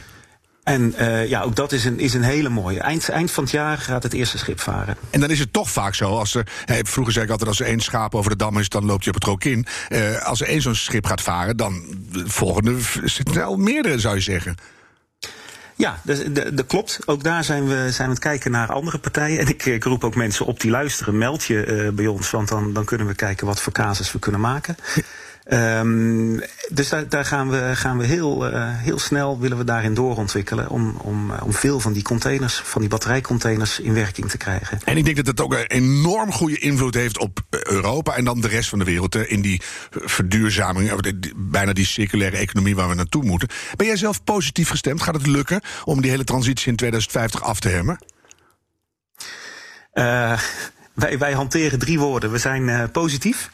En 0.66 0.94
uh, 0.98 1.28
ja, 1.28 1.42
ook 1.42 1.56
dat 1.56 1.72
is 1.72 1.84
een, 1.84 1.98
is 1.98 2.14
een 2.14 2.22
hele 2.22 2.48
mooie. 2.48 2.80
Eind, 2.80 3.08
eind 3.08 3.30
van 3.30 3.42
het 3.42 3.52
jaar 3.52 3.78
gaat 3.78 4.02
het 4.02 4.12
eerste 4.12 4.38
schip 4.38 4.60
varen. 4.60 4.96
En 5.10 5.20
dan 5.20 5.30
is 5.30 5.38
het 5.38 5.52
toch 5.52 5.70
vaak 5.70 5.94
zo. 5.94 6.18
Als 6.18 6.34
er, 6.34 6.46
hey, 6.64 6.84
vroeger 6.84 7.12
zei 7.12 7.24
ik 7.24 7.30
altijd: 7.30 7.48
als 7.48 7.60
er 7.60 7.66
één 7.66 7.80
schaap 7.80 8.14
over 8.14 8.30
de 8.30 8.36
dam 8.36 8.58
is, 8.58 8.68
dan 8.68 8.84
loopt 8.84 9.04
je 9.04 9.10
op 9.10 9.14
het 9.14 9.26
ook 9.26 9.44
in. 9.44 9.66
Uh, 9.88 10.22
als 10.22 10.40
er 10.40 10.46
één 10.46 10.62
zo'n 10.62 10.74
schip 10.74 11.06
gaat 11.06 11.22
varen, 11.22 11.56
dan 11.56 11.84
de 12.12 12.28
volgende 12.28 12.76
zitten 13.04 13.44
al 13.44 13.56
meerdere, 13.56 13.98
zou 13.98 14.14
je 14.14 14.20
zeggen. 14.20 14.54
Ja, 15.76 16.00
dat 16.52 16.66
klopt. 16.66 16.98
Ook 17.04 17.22
daar 17.22 17.44
zijn 17.44 17.68
we, 17.68 17.86
zijn 17.90 18.08
aan 18.08 18.14
het 18.14 18.22
kijken 18.22 18.50
naar 18.50 18.72
andere 18.72 18.98
partijen. 18.98 19.38
En 19.38 19.48
ik, 19.48 19.64
ik 19.64 19.84
roep 19.84 20.04
ook 20.04 20.14
mensen 20.14 20.46
op 20.46 20.60
die 20.60 20.70
luisteren. 20.70 21.18
Meld 21.18 21.44
je 21.44 21.66
uh, 21.66 21.90
bij 21.90 22.06
ons, 22.06 22.30
want 22.30 22.48
dan, 22.48 22.72
dan 22.72 22.84
kunnen 22.84 23.06
we 23.06 23.14
kijken 23.14 23.46
wat 23.46 23.60
voor 23.60 23.72
casus 23.72 24.12
we 24.12 24.18
kunnen 24.18 24.40
maken. 24.40 24.76
Um, 25.48 26.40
dus 26.68 26.88
daar, 26.88 27.08
daar, 27.08 27.24
gaan 27.24 27.50
we, 27.50 27.70
gaan 27.74 27.98
we 27.98 28.04
heel, 28.04 28.52
uh, 28.52 28.68
heel 28.68 28.98
snel 28.98 29.38
willen 29.38 29.58
we 29.58 29.64
daarin 29.64 29.94
doorontwikkelen 29.94 30.68
om, 30.68 30.96
om, 30.96 31.30
om 31.30 31.52
veel 31.52 31.80
van 31.80 31.92
die 31.92 32.02
containers, 32.02 32.54
van 32.54 32.80
die 32.80 32.90
batterijcontainers 32.90 33.80
in 33.80 33.94
werking 33.94 34.30
te 34.30 34.36
krijgen. 34.36 34.78
En 34.84 34.96
ik 34.96 35.04
denk 35.04 35.16
dat 35.16 35.26
het 35.26 35.40
ook 35.40 35.52
een 35.52 35.66
enorm 35.66 36.32
goede 36.32 36.58
invloed 36.58 36.94
heeft 36.94 37.18
op 37.18 37.40
Europa 37.50 38.16
en 38.16 38.24
dan 38.24 38.40
de 38.40 38.48
rest 38.48 38.68
van 38.68 38.78
de 38.78 38.84
wereld 38.84 39.14
in 39.14 39.40
die 39.40 39.60
verduurzaming, 39.90 41.12
bijna 41.36 41.72
die 41.72 41.86
circulaire 41.86 42.36
economie 42.36 42.76
waar 42.76 42.88
we 42.88 42.94
naartoe 42.94 43.24
moeten. 43.24 43.48
Ben 43.76 43.86
jij 43.86 43.96
zelf 43.96 44.24
positief 44.24 44.68
gestemd? 44.68 45.02
Gaat 45.02 45.14
het 45.14 45.26
lukken 45.26 45.60
om 45.84 46.00
die 46.00 46.10
hele 46.10 46.24
transitie 46.24 46.70
in 46.70 46.76
2050 46.76 47.42
af 47.42 47.60
te 47.60 47.68
hemmen? 47.68 47.98
Uh, 49.94 50.40
wij, 50.96 51.18
wij 51.18 51.32
hanteren 51.32 51.78
drie 51.78 51.98
woorden. 51.98 52.30
We 52.30 52.38
zijn 52.38 52.68
uh, 52.68 52.82
positief, 52.92 53.50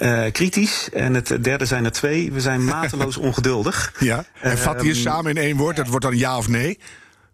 uh, 0.00 0.22
kritisch 0.32 0.88
en 0.92 1.14
het 1.14 1.38
derde 1.40 1.64
zijn 1.64 1.84
er 1.84 1.92
twee. 1.92 2.32
We 2.32 2.40
zijn 2.40 2.64
mateloos 2.64 3.16
ongeduldig. 3.28 3.92
Ja, 3.98 4.24
en 4.40 4.58
vat 4.58 4.80
hier 4.80 4.94
um, 4.94 5.00
samen 5.00 5.30
in 5.30 5.42
één 5.42 5.56
woord. 5.56 5.76
Dat 5.76 5.88
wordt 5.88 6.04
dan 6.04 6.16
ja 6.16 6.36
of 6.36 6.48
nee? 6.48 6.78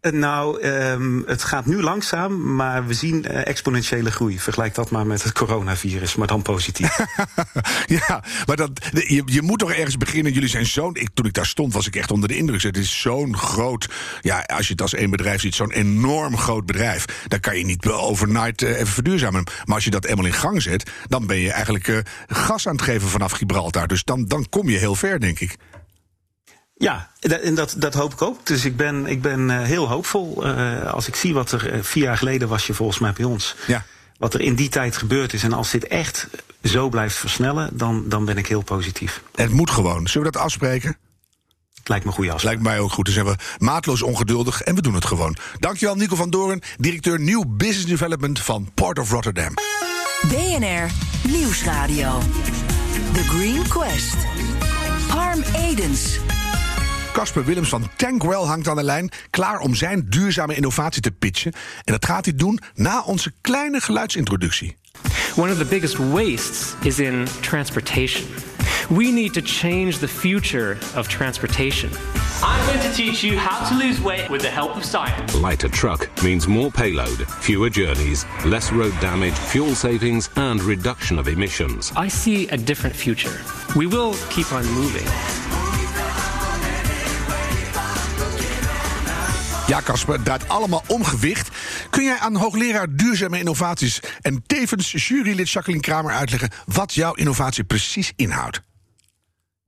Nou, 0.01 0.63
um, 0.67 1.23
het 1.27 1.43
gaat 1.43 1.67
nu 1.67 1.83
langzaam, 1.83 2.55
maar 2.55 2.87
we 2.87 2.95
zien 2.95 3.25
uh, 3.31 3.47
exponentiële 3.47 4.11
groei. 4.11 4.41
Vergelijk 4.41 4.75
dat 4.75 4.91
maar 4.91 5.07
met 5.07 5.23
het 5.23 5.33
coronavirus, 5.33 6.15
maar 6.15 6.27
dan 6.27 6.43
positief. 6.43 6.99
ja, 8.07 8.25
maar 8.47 8.57
dat, 8.57 8.71
je, 8.93 9.23
je 9.25 9.43
moet 9.43 9.59
toch 9.59 9.73
ergens 9.73 9.97
beginnen. 9.97 10.33
Jullie 10.33 10.49
zijn 10.49 10.67
zo'n. 10.67 10.97
Toen 11.15 11.27
ik 11.27 11.33
daar 11.33 11.47
stond, 11.47 11.73
was 11.73 11.87
ik 11.87 11.97
echt 11.97 12.11
onder 12.11 12.29
de 12.29 12.37
indruk. 12.37 12.63
Het 12.63 12.77
is 12.77 13.01
zo'n 13.01 13.37
groot. 13.37 13.89
Ja, 14.21 14.41
als 14.41 14.67
je 14.67 14.73
het 14.73 14.83
als 14.83 14.95
één 14.95 15.11
bedrijf 15.11 15.41
ziet, 15.41 15.55
zo'n 15.55 15.73
enorm 15.73 16.37
groot 16.37 16.67
bedrijf. 16.67 17.05
Dan 17.27 17.41
kan 17.41 17.59
je 17.59 17.65
niet 17.65 17.87
overnight 17.87 18.63
uh, 18.63 18.71
even 18.71 18.87
verduurzamen. 18.87 19.45
Maar 19.65 19.75
als 19.75 19.85
je 19.85 19.91
dat 19.91 20.05
eenmaal 20.05 20.27
in 20.27 20.33
gang 20.33 20.63
zet, 20.63 20.91
dan 21.09 21.27
ben 21.27 21.39
je 21.39 21.53
eigenlijk 21.53 22.03
gas 22.27 22.69
aan 22.69 22.75
het 22.75 22.85
geven 22.85 23.09
vanaf 23.09 23.33
Gibraltar. 23.33 23.87
Dus 23.87 24.05
dan, 24.05 24.25
dan 24.25 24.47
kom 24.49 24.69
je 24.69 24.79
heel 24.79 24.95
ver, 24.95 25.21
denk 25.21 25.41
ik. 25.41 25.57
Ja, 26.79 27.11
en 27.21 27.55
dat, 27.55 27.75
dat 27.79 27.95
hoop 27.95 28.13
ik 28.13 28.23
ook. 28.23 28.47
Dus 28.47 28.65
ik 28.65 28.77
ben, 28.77 29.07
ik 29.07 29.23
ben 29.23 29.49
uh, 29.49 29.63
heel 29.63 29.89
hoopvol. 29.89 30.47
Uh, 30.47 30.93
als 30.93 31.09
ik 31.09 31.17
zie 31.17 31.35
wat 31.35 31.53
er 31.53 31.75
uh, 31.75 31.83
vier 31.83 32.03
jaar 32.03 32.17
geleden 32.17 32.49
was 32.49 32.67
je 32.67 32.75
volgens 32.75 32.99
mij 32.99 33.13
bij 33.13 33.25
ons. 33.25 33.55
Ja. 33.67 33.85
Wat 34.19 34.35
er 34.35 34.41
in 34.41 34.55
die 34.55 34.69
tijd 34.69 34.97
gebeurd 34.97 35.33
is. 35.33 35.43
En 35.43 35.53
als 35.53 35.71
dit 35.71 35.87
echt 35.87 36.29
zo 36.63 36.89
blijft 36.89 37.17
versnellen, 37.17 37.71
dan, 37.73 38.09
dan 38.09 38.25
ben 38.25 38.39
ik 38.39 38.47
heel 38.47 38.63
positief. 38.63 39.23
Het 39.35 39.51
moet 39.51 39.71
gewoon. 39.71 40.09
Zullen 40.09 40.27
we 40.27 40.33
dat 40.33 40.43
afspreken? 40.43 40.97
Lijkt 41.85 42.05
me 42.05 42.11
een 42.11 42.17
goede 42.17 42.33
afspraak. 42.33 42.53
Lijkt 42.53 42.69
mij 42.69 42.81
ook 42.81 42.93
goed. 42.93 43.05
Dus 43.05 43.15
zijn 43.15 43.27
we 43.27 43.37
maatloos 43.59 44.03
ongeduldig 44.03 44.63
en 44.63 44.75
we 44.75 44.83
doen 44.83 44.95
het 44.95 45.05
gewoon. 45.05 45.37
Dankjewel 45.59 45.95
Nico 45.95 46.17
van 46.17 46.31
Doorn, 46.31 46.63
directeur 46.77 47.21
Nieuw 47.21 47.45
Business 47.47 47.87
Development 47.87 48.41
van 48.41 48.71
Port 48.75 48.99
of 48.99 49.11
Rotterdam. 49.11 49.55
BNR 50.29 50.91
Nieuwsradio. 51.29 52.19
The 53.13 53.23
Green 53.23 53.69
Quest. 53.69 54.17
Harm 55.09 55.43
Edens. 55.55 56.19
Casper 57.17 57.45
Willems 57.45 57.69
van 57.69 57.89
Tankwell 57.97 58.45
hangt 58.45 58.69
aan 58.69 58.77
de 58.77 58.83
lijn, 58.83 59.11
klaar 59.31 59.59
om 59.59 59.75
zijn 59.75 60.07
duurzame 60.09 60.55
innovatie 60.55 61.03
te 61.03 61.11
pitchen. 61.11 61.53
En 61.85 61.93
dat 61.93 62.05
gaat 62.05 62.25
hij 62.25 62.35
doen 62.35 62.61
na 62.75 63.03
onze 63.03 63.33
kleine 63.41 63.81
geluidsintroductie. 63.81 64.77
One 65.37 65.53
of 65.53 65.59
the 65.59 65.65
biggest 65.65 65.97
wastes 65.97 66.75
is 66.83 66.99
in 66.99 67.27
transportation. 67.41 68.27
We 68.89 69.05
need 69.05 69.33
to 69.33 69.41
change 69.45 69.99
the 69.99 70.09
future 70.09 70.77
of 70.97 71.07
transportation. 71.07 71.91
I'm 72.43 72.67
going 72.67 72.81
to 72.81 72.93
teach 72.93 73.21
you 73.21 73.39
how 73.39 73.69
to 73.69 73.75
lose 73.75 74.03
weight 74.03 74.29
with 74.29 74.41
the 74.41 74.51
help 74.51 74.77
of 74.77 74.85
science. 74.85 75.41
Lighter 75.41 75.71
truck 75.71 76.09
means 76.23 76.47
more 76.47 76.71
payload, 76.71 77.27
fewer 77.41 77.71
journeys, 77.71 78.25
less 78.45 78.73
road 78.73 78.93
damage, 79.01 79.35
fuel 79.35 79.75
savings, 79.75 80.29
and 80.35 80.63
reduction 80.63 81.19
of 81.19 81.27
emissions. 81.27 81.93
I 81.97 82.09
see 82.09 82.49
a 82.49 82.57
different 82.57 82.97
future. 82.97 83.41
We 83.75 83.87
will 83.87 84.15
keep 84.29 84.53
on 84.53 84.65
moving. 84.75 85.36
Ja, 89.77 90.17
draait 90.23 90.49
allemaal 90.49 90.83
om 90.87 91.05
gewicht. 91.05 91.49
Kun 91.91 92.05
jij 92.05 92.19
aan 92.19 92.37
hoogleraar 92.37 92.97
duurzame 92.97 93.39
innovaties 93.39 94.01
en 94.21 94.43
tevens 94.47 94.93
jurylid 95.09 95.51
Jacqueline 95.51 95.85
Kramer 95.85 96.13
uitleggen 96.13 96.51
wat 96.67 96.95
jouw 96.95 97.15
innovatie 97.15 97.65
precies 97.65 98.13
inhoudt? 98.17 98.61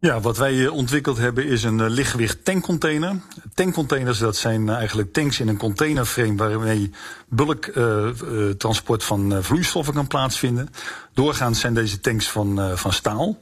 Ja, 0.01 0.21
wat 0.21 0.37
wij 0.37 0.69
ontwikkeld 0.69 1.17
hebben 1.17 1.47
is 1.47 1.63
een 1.63 1.79
uh, 1.79 1.89
lichtgewicht 1.89 2.45
tankcontainer. 2.45 3.17
Tankcontainers, 3.55 4.19
dat 4.19 4.37
zijn 4.37 4.67
uh, 4.67 4.75
eigenlijk 4.75 5.13
tanks 5.13 5.41
in 5.41 5.49
een 5.49 5.57
containerframe 5.57 6.35
waarmee 6.35 6.91
bulktransport 7.29 9.01
uh, 9.01 9.07
van 9.07 9.45
vloeistoffen 9.45 9.95
kan 9.95 10.07
plaatsvinden. 10.07 10.69
Doorgaans 11.15 11.61
zijn 11.61 11.75
deze 11.75 12.01
tanks 12.01 12.31
van, 12.31 12.79
van 12.79 12.93
staal. 12.93 13.39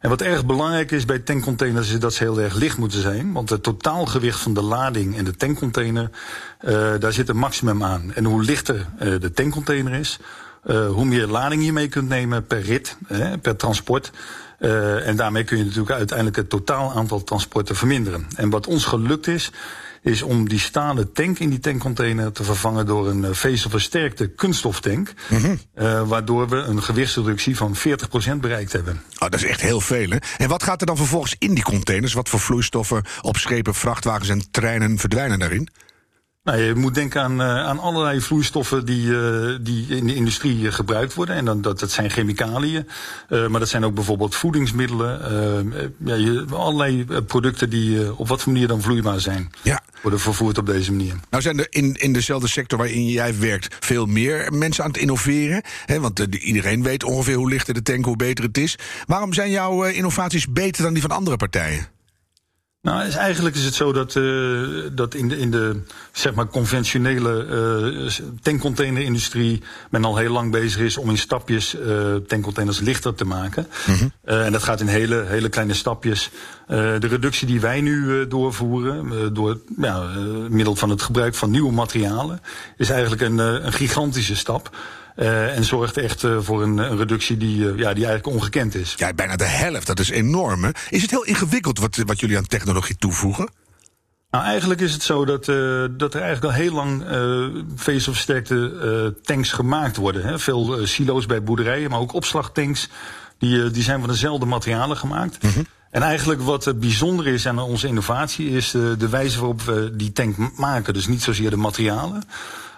En 0.00 0.08
wat 0.08 0.22
erg 0.22 0.46
belangrijk 0.46 0.90
is 0.90 1.04
bij 1.04 1.18
tankcontainers 1.18 1.92
is 1.92 1.98
dat 1.98 2.14
ze 2.14 2.22
heel 2.22 2.40
erg 2.40 2.54
licht 2.54 2.78
moeten 2.78 3.00
zijn. 3.00 3.32
Want 3.32 3.50
het 3.50 3.62
totaalgewicht 3.62 4.40
van 4.40 4.54
de 4.54 4.62
lading 4.62 5.16
in 5.16 5.24
de 5.24 5.36
tankcontainer, 5.36 6.10
uh, 6.60 6.70
daar 6.98 7.12
zit 7.12 7.28
een 7.28 7.36
maximum 7.36 7.84
aan. 7.84 8.12
En 8.14 8.24
hoe 8.24 8.42
lichter 8.42 8.76
uh, 8.76 9.20
de 9.20 9.32
tankcontainer 9.32 9.92
is, 9.92 10.18
uh, 10.64 10.88
hoe 10.88 11.04
meer 11.04 11.26
lading 11.26 11.64
je 11.64 11.72
mee 11.72 11.88
kunt 11.88 12.08
nemen 12.08 12.46
per 12.46 12.60
rit, 12.60 12.96
per 13.42 13.56
transport. 13.56 14.10
en 15.04 15.16
daarmee 15.16 15.44
kun 15.44 15.58
je 15.58 15.64
natuurlijk 15.64 15.90
uiteindelijk 15.90 16.36
het 16.36 16.50
totaal 16.50 16.92
aantal 16.92 17.24
transporten 17.24 17.76
verminderen. 17.76 18.26
En 18.36 18.50
wat 18.50 18.66
ons 18.66 18.84
gelukt 18.84 19.26
is, 19.26 19.50
is 20.02 20.22
om 20.22 20.48
die 20.48 20.58
stalen 20.58 21.12
tank 21.12 21.38
in 21.38 21.50
die 21.50 21.58
tankcontainer 21.58 22.32
te 22.32 22.44
vervangen 22.44 22.86
door 22.86 23.08
een 23.08 23.22
uh, 23.22 23.30
vezelversterkte 23.32 24.28
kunststoftank. 24.28 25.12
Mm 25.28 25.38
-hmm. 25.38 25.58
uh, 25.74 26.08
waardoor 26.08 26.48
we 26.48 26.56
een 26.56 26.82
gewichtsreductie 26.82 27.56
van 27.56 27.76
40% 27.76 27.80
bereikt 28.40 28.72
hebben. 28.72 29.02
Oh, 29.14 29.20
dat 29.28 29.34
is 29.34 29.44
echt 29.44 29.60
heel 29.60 29.80
veel, 29.80 30.10
hè? 30.10 30.16
En 30.36 30.48
wat 30.48 30.62
gaat 30.62 30.80
er 30.80 30.86
dan 30.86 30.96
vervolgens 30.96 31.36
in 31.38 31.54
die 31.54 31.64
containers? 31.64 32.12
Wat 32.12 32.28
voor 32.28 32.40
vloeistoffen 32.40 33.04
op 33.20 33.36
schepen, 33.36 33.74
vrachtwagens 33.74 34.28
en 34.28 34.50
treinen 34.50 34.98
verdwijnen 34.98 35.38
daarin? 35.38 35.68
Nou, 36.42 36.62
je 36.62 36.74
moet 36.74 36.94
denken 36.94 37.22
aan, 37.22 37.40
uh, 37.40 37.64
aan 37.66 37.78
allerlei 37.78 38.20
vloeistoffen 38.20 38.84
die, 38.86 39.06
uh, 39.06 39.56
die 39.60 39.86
in 39.86 40.06
de 40.06 40.14
industrie 40.14 40.60
uh, 40.60 40.72
gebruikt 40.72 41.14
worden. 41.14 41.34
En 41.34 41.44
dan, 41.44 41.62
dat, 41.62 41.78
dat 41.78 41.90
zijn 41.90 42.10
chemicaliën, 42.10 42.88
maar 43.28 43.60
dat 43.60 43.68
zijn 43.68 43.84
ook 43.84 43.94
bijvoorbeeld 43.94 44.34
voedingsmiddelen. 44.34 45.92
ja, 46.04 46.14
je, 46.14 46.44
allerlei 46.50 47.04
producten 47.26 47.70
die 47.70 48.16
op 48.16 48.28
wat 48.28 48.42
voor 48.42 48.52
manier 48.52 48.68
dan 48.68 48.80
vloeibaar 48.82 49.20
zijn. 49.20 49.50
Ja. 49.62 49.82
Worden 50.02 50.20
vervoerd 50.20 50.58
op 50.58 50.66
deze 50.66 50.92
manier. 50.92 51.14
Nou 51.30 51.42
zijn 51.42 51.58
er 51.58 51.66
in, 51.70 51.94
in 51.94 52.12
dezelfde 52.12 52.48
sector 52.48 52.78
waarin 52.78 53.08
jij 53.08 53.38
werkt 53.38 53.76
veel 53.80 54.06
meer 54.06 54.52
mensen 54.52 54.84
aan 54.84 54.90
het 54.90 55.00
innoveren. 55.00 55.62
Hè, 55.84 56.00
want 56.00 56.18
iedereen 56.18 56.82
weet 56.82 57.04
ongeveer 57.04 57.36
hoe 57.36 57.50
lichter 57.50 57.74
de 57.74 57.82
tank, 57.82 58.04
hoe 58.04 58.16
beter 58.16 58.44
het 58.44 58.58
is. 58.58 58.78
Waarom 59.06 59.32
zijn 59.32 59.50
jouw 59.50 59.84
innovaties 59.84 60.46
beter 60.46 60.82
dan 60.82 60.92
die 60.92 61.02
van 61.02 61.10
andere 61.10 61.36
partijen? 61.36 61.99
Nou, 62.82 63.06
is, 63.06 63.14
eigenlijk 63.14 63.56
is 63.56 63.64
het 63.64 63.74
zo 63.74 63.92
dat, 63.92 64.14
uh, 64.14 64.88
dat 64.92 65.14
in 65.14 65.28
de, 65.28 65.38
in 65.38 65.50
de 65.50 65.80
zeg 66.12 66.34
maar 66.34 66.46
conventionele 66.46 67.46
uh, 67.90 68.26
tankcontainerindustrie 68.42 69.62
men 69.90 70.04
al 70.04 70.16
heel 70.16 70.32
lang 70.32 70.50
bezig 70.50 70.80
is 70.80 70.96
om 70.96 71.10
in 71.10 71.18
stapjes 71.18 71.74
uh, 71.74 72.14
tankcontainers 72.14 72.80
lichter 72.80 73.14
te 73.14 73.24
maken. 73.24 73.66
Mm 73.86 73.94
-hmm. 73.94 74.12
en 74.24 74.52
dat 74.52 74.62
gaat 74.62 74.80
in 74.80 74.86
hele, 74.86 75.24
hele 75.26 75.48
kleine 75.48 75.74
stapjes. 75.74 76.30
de 76.66 76.98
reductie 77.06 77.46
die 77.46 77.60
wij 77.60 77.80
nu 77.80 78.26
doorvoeren, 78.28 79.34
door 79.34 79.60
ja, 79.76 80.00
middel 80.48 80.76
van 80.76 80.90
het 80.90 81.02
gebruik 81.02 81.34
van 81.34 81.50
nieuwe 81.50 81.72
materialen, 81.72 82.40
is 82.76 82.90
eigenlijk 82.90 83.22
een, 83.22 83.38
een 83.38 83.72
gigantische 83.72 84.36
stap. 84.36 84.70
Uh, 85.20 85.56
en 85.56 85.64
zorgt 85.64 85.96
echt 85.96 86.22
uh, 86.22 86.38
voor 86.40 86.62
een, 86.62 86.78
een, 86.78 86.96
reductie 86.96 87.36
die, 87.36 87.56
uh, 87.56 87.78
ja, 87.78 87.94
die 87.94 88.06
eigenlijk 88.06 88.26
ongekend 88.26 88.74
is. 88.74 88.94
Ja, 88.96 89.12
bijna 89.12 89.36
de 89.36 89.44
helft. 89.44 89.86
Dat 89.86 89.98
is 89.98 90.10
enorm. 90.10 90.64
Hè? 90.64 90.70
Is 90.88 91.02
het 91.02 91.10
heel 91.10 91.24
ingewikkeld 91.24 91.78
wat, 91.78 91.96
wat 91.96 92.20
jullie 92.20 92.36
aan 92.36 92.46
technologie 92.46 92.96
toevoegen? 92.96 93.48
Nou, 94.30 94.44
eigenlijk 94.44 94.80
is 94.80 94.92
het 94.92 95.02
zo 95.02 95.24
dat, 95.24 95.48
uh, 95.48 95.84
dat 95.90 96.14
er 96.14 96.20
eigenlijk 96.20 96.54
al 96.54 96.60
heel 96.60 96.72
lang 96.72 97.10
uh, 97.10 97.62
vezelversterkte 97.74 98.54
uh, 98.54 99.22
tanks 99.22 99.52
gemaakt 99.52 99.96
worden. 99.96 100.24
Hè. 100.24 100.38
Veel 100.38 100.86
silo's 100.86 101.26
bij 101.26 101.42
boerderijen, 101.42 101.90
maar 101.90 102.00
ook 102.00 102.12
opslagtanks. 102.12 102.88
Die, 103.38 103.70
die 103.70 103.82
zijn 103.82 104.00
van 104.00 104.08
dezelfde 104.08 104.46
materialen 104.46 104.96
gemaakt. 104.96 105.42
Mm 105.42 105.50
-hmm. 105.50 105.66
En 105.90 106.02
eigenlijk 106.02 106.42
wat 106.42 106.80
bijzonder 106.80 107.26
is 107.26 107.46
aan 107.46 107.58
onze 107.58 107.86
innovatie 107.86 108.50
is 108.50 108.70
de 108.70 109.08
wijze 109.08 109.38
waarop 109.38 109.62
we 109.62 109.90
die 109.96 110.12
tank 110.12 110.36
maken. 110.56 110.94
Dus 110.94 111.06
niet 111.06 111.22
zozeer 111.22 111.50
de 111.50 111.56
materialen. 111.56 112.22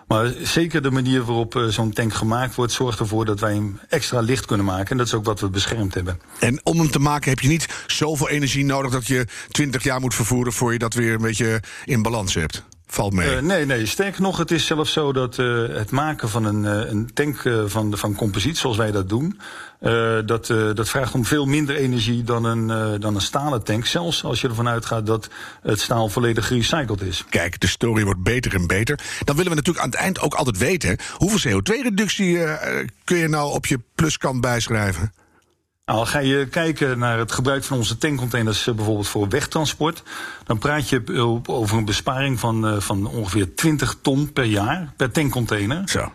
Maar 0.07 0.33
zeker 0.43 0.83
de 0.83 0.91
manier 0.91 1.25
waarop 1.25 1.55
uh, 1.55 1.67
zo'n 1.67 1.93
tank 1.93 2.15
gemaakt 2.15 2.55
wordt, 2.55 2.73
zorgt 2.73 2.99
ervoor 2.99 3.25
dat 3.25 3.41
wij 3.41 3.55
hem 3.55 3.81
extra 3.89 4.21
licht 4.21 4.47
kunnen 4.47 4.67
maken. 4.67 4.91
En 4.91 4.97
dat 4.97 5.07
is 5.07 5.15
ook 5.15 5.25
wat 5.25 5.41
we 5.41 5.49
beschermd 5.49 5.95
hebben. 5.95 6.21
En 6.39 6.61
om 6.63 6.79
hem 6.79 6.91
te 6.91 6.99
maken 6.99 7.31
heb 7.31 7.41
je 7.41 7.49
niet 7.49 7.85
zoveel 7.87 8.29
energie 8.29 8.65
nodig 8.65 8.91
dat 8.91 9.07
je 9.07 9.27
20 9.49 9.83
jaar 9.83 10.01
moet 10.01 10.15
vervoeren 10.15 10.53
voor 10.53 10.73
je 10.73 10.79
dat 10.79 10.95
weer 10.95 11.15
een 11.15 11.21
beetje 11.21 11.63
in 11.85 12.03
balans 12.03 12.35
hebt. 12.35 12.63
Valt 12.95 13.13
mee? 13.13 13.37
Uh, 13.37 13.43
nee, 13.43 13.67
nee, 13.67 13.87
sterker 13.87 14.23
nog, 14.23 14.39
het 14.39 14.51
is 14.51 14.67
zelfs 14.67 14.93
zo 14.93 15.13
dat 15.13 15.39
uh, 15.39 15.69
het 15.69 15.91
maken 15.91 16.29
van 16.29 16.45
een, 16.45 16.65
uh, 16.65 16.91
een 16.91 17.11
tank 17.15 17.43
van, 17.67 17.97
van 17.99 18.15
composiet, 18.15 18.59
zoals 18.59 18.77
wij 18.77 18.91
dat 18.91 19.09
doen, 19.09 19.41
dat, 20.27 20.47
dat 20.75 20.89
vraagt 20.89 21.15
om 21.15 21.25
veel 21.25 21.47
minder 21.47 21.77
energie 21.77 22.23
dan 22.23 22.45
een, 22.45 23.01
dan 23.01 23.15
een 23.15 23.21
stalen 23.21 23.65
tank. 23.65 23.87
Zelfs 23.87 24.25
als 24.25 24.41
je 24.41 24.49
ervan 24.49 24.69
uitgaat 24.69 25.07
dat 25.07 25.29
het 25.63 25.81
staal 25.81 26.09
volledig 26.09 26.47
gerecycled 26.47 27.01
is. 27.01 27.25
Kijk, 27.29 27.61
de 27.61 27.67
story 27.67 28.05
wordt 28.05 28.23
beter 28.23 28.55
en 28.55 28.67
beter. 28.67 29.01
Dan 29.25 29.37
willen 29.37 29.51
we 29.51 29.57
natuurlijk 29.57 29.85
aan 29.85 29.91
het 29.91 30.01
eind 30.01 30.21
ook 30.21 30.35
altijd 30.35 30.59
weten, 30.59 30.99
hoeveel 31.17 31.61
CO2-reductie 31.61 32.39
kun 33.05 33.17
je 33.17 33.29
nou 33.29 33.53
op 33.53 33.67
je 33.67 33.81
pluskant 33.95 34.41
bijschrijven? 34.41 35.13
Nou, 35.93 36.07
ga 36.07 36.19
je 36.19 36.47
kijken 36.47 36.99
naar 36.99 37.19
het 37.19 37.33
gebruik 37.33 37.65
van 37.65 37.77
onze 37.77 37.99
tankcontainers 37.99 38.67
uh, 38.67 38.75
bijvoorbeeld 38.75 39.09
voor 39.09 39.29
wegtransport, 39.29 40.03
dan 40.45 40.59
praat 40.59 40.89
je 40.89 41.03
over 41.47 41.79
een 41.79 41.85
besparing 41.85 42.41
van, 42.41 42.69
uh, 42.69 42.81
van 42.81 43.07
ongeveer 43.07 43.55
20 43.55 43.97
ton 44.03 44.33
per 44.33 44.45
jaar 44.45 44.93
per 44.97 45.11
tankcontainer. 45.11 45.83
Zo. 45.89 46.13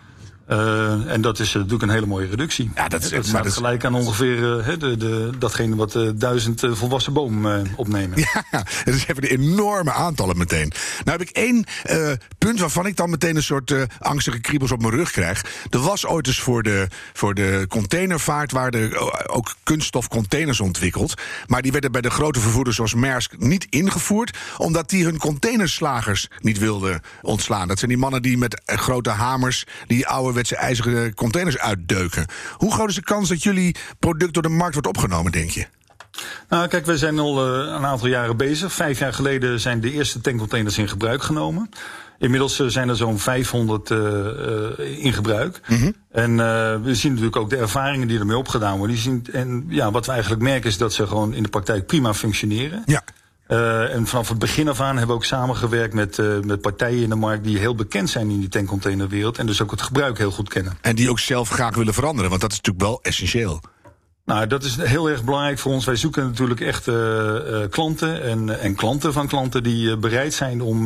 Uh, 0.50 1.12
en 1.12 1.22
dat 1.22 1.40
is 1.40 1.54
natuurlijk 1.54 1.84
een 1.84 1.90
hele 1.90 2.06
mooie 2.06 2.28
reductie. 2.28 2.72
Ja, 2.76 2.88
dat 2.88 3.04
is, 3.04 3.10
dat 3.10 3.26
staat 3.26 3.54
gelijk 3.54 3.86
aan 3.86 3.96
ongeveer 3.96 4.38
uh, 4.38 4.80
de, 4.80 4.98
de, 4.98 5.30
datgene 5.40 5.76
wat 5.76 5.96
uh, 5.96 6.10
duizend 6.16 6.64
volwassen 6.72 7.14
boom 7.14 7.48
opnemen. 7.76 8.18
Ja, 8.52 8.64
dat 8.84 8.94
is 8.94 9.08
even 9.08 9.24
een 9.24 9.40
enorme 9.40 9.92
aantallen 9.92 10.38
meteen. 10.38 10.72
Nou 11.04 11.18
heb 11.18 11.22
ik 11.22 11.30
één 11.30 11.66
punt 12.38 12.60
waarvan 12.60 12.86
ik 12.86 12.96
dan 12.96 13.10
meteen 13.10 13.36
een 13.36 13.44
soort 13.44 13.74
angstige 14.00 14.40
kriebels 14.40 14.72
op 14.72 14.82
mijn 14.82 14.94
rug 14.94 15.12
krijg. 15.12 15.46
Er 15.70 15.80
was 15.80 16.06
ooit 16.06 16.28
eens 16.28 16.40
voor 16.40 16.64
de, 16.64 16.88
voor 17.14 17.34
de 17.34 17.66
containervaart 17.70 18.52
waar 18.52 18.74
er 18.74 19.30
ook 19.30 19.56
kunststofcontainers 19.64 20.60
ontwikkeld. 20.60 21.14
Maar 21.46 21.62
die 21.62 21.72
werden 21.72 21.92
bij 21.92 22.02
de 22.02 22.10
grote 22.10 22.40
vervoerders 22.40 22.76
zoals 22.76 22.94
Maersk 22.94 23.38
niet 23.38 23.68
ingevoerd. 23.70 24.38
Omdat 24.58 24.90
die 24.90 25.04
hun 25.04 25.18
containerslagers 25.18 26.28
niet 26.40 26.60
wilden 26.60 27.02
ontslaan. 27.22 27.68
Dat 27.68 27.78
zijn 27.78 27.92
die 27.92 28.00
mannen 28.00 28.22
die 28.22 28.38
met 28.38 28.62
grote 28.66 29.10
hamers 29.10 29.64
die 29.88 30.08
oude 30.08 30.37
ouderwetse 30.38 30.56
ijzeren 30.56 31.14
containers 31.14 31.58
uitdeuken. 31.58 32.26
Hoe 32.54 32.74
groot 32.74 32.90
is 32.90 32.96
de 32.96 33.04
kans 33.04 33.30
dat 33.30 33.44
jullie 33.44 33.76
product 34.00 34.34
door 34.34 34.44
de 34.44 34.50
markt 34.50 34.74
wordt 34.74 34.88
opgenomen, 34.88 35.32
denk 35.32 35.50
je? 35.50 35.66
Nou, 36.50 36.68
kijk, 36.68 36.86
we 36.86 36.98
zijn 36.98 37.20
al 37.20 37.48
uh, 37.48 37.74
een 37.74 37.86
aantal 37.86 38.08
jaren 38.08 38.38
bezig. 38.38 38.74
Vijf 38.74 39.00
jaar 39.00 39.14
geleden 39.14 39.60
zijn 39.60 39.80
de 39.80 39.92
eerste 39.92 40.22
tankcontainers 40.22 40.78
in 40.78 40.88
gebruik 40.88 41.24
genomen. 41.24 41.70
Inmiddels 42.20 42.60
uh, 42.60 42.68
zijn 42.68 42.90
er 42.90 42.96
zo'n 42.96 43.20
500 43.20 43.90
uh, 43.90 43.98
in 45.04 45.14
gebruik. 45.14 45.60
Mm 45.68 45.78
-hmm. 45.78 45.94
En 46.12 46.36
we 46.84 46.96
zien 46.96 47.12
natuurlijk 47.12 47.38
ook 47.38 47.50
de 47.50 47.58
ervaringen 47.58 48.08
die 48.08 48.20
ermee 48.20 48.38
opgedaan 48.38 48.78
worden. 48.78 48.96
Die 48.96 49.04
zien, 49.04 49.26
en 49.32 49.66
ja, 49.70 49.92
wat 49.92 50.06
we 50.06 50.12
eigenlijk 50.12 50.42
merken 50.42 50.70
is 50.70 50.78
dat 50.78 50.94
ze 50.94 51.08
gewoon 51.08 51.34
in 51.34 51.44
de 51.44 51.50
praktijk 51.50 51.86
prima 51.86 52.14
functioneren. 52.14 52.84
Ja. 52.86 53.04
Uh, 53.48 53.94
en 53.94 54.08
vanaf 54.08 54.30
het 54.30 54.40
begin 54.40 54.70
af 54.70 54.80
aan 54.80 54.98
hebben 54.98 55.08
we 55.08 55.14
ook 55.14 55.26
samengewerkt 55.26 55.94
met, 55.94 56.18
uh, 56.18 56.40
met 56.40 56.62
partijen 56.62 57.04
in 57.04 57.10
de 57.10 57.16
markt 57.16 57.44
die 57.44 57.58
heel 57.58 57.76
bekend 57.76 58.10
zijn 58.10 58.30
in 58.30 58.40
die 58.40 58.50
tankcontainerwereld. 58.50 59.38
En 59.38 59.46
dus 59.46 59.62
ook 59.62 59.72
het 59.72 59.82
gebruik 59.82 60.18
heel 60.18 60.32
goed 60.32 60.50
kennen. 60.50 60.78
En 60.82 60.96
die 60.96 61.10
ook 61.10 61.20
zelf 61.20 61.50
graag 61.50 61.76
willen 61.76 61.94
veranderen, 61.94 62.30
want 62.30 62.42
dat 62.42 62.52
is 62.52 62.58
natuurlijk 62.58 62.86
wel 62.86 63.00
essentieel. 63.02 63.62
Nou, 64.26 64.48
dat 64.48 64.64
is 64.64 64.76
heel 64.76 65.10
erg 65.10 65.24
belangrijk 65.24 65.60
voor 65.60 65.72
ons. 65.72 65.86
Wij 65.86 65.96
zoeken 65.96 66.26
natuurlijk 66.26 66.62
echt 66.62 66.88
uh, 66.88 67.36
klanten 67.70 68.24
en, 68.24 68.60
en 68.60 68.76
klanten 68.76 69.14
van 69.14 69.28
klanten 69.28 69.64
die 69.64 69.98
bereid 69.98 70.34
zijn 70.34 70.62
om 70.62 70.84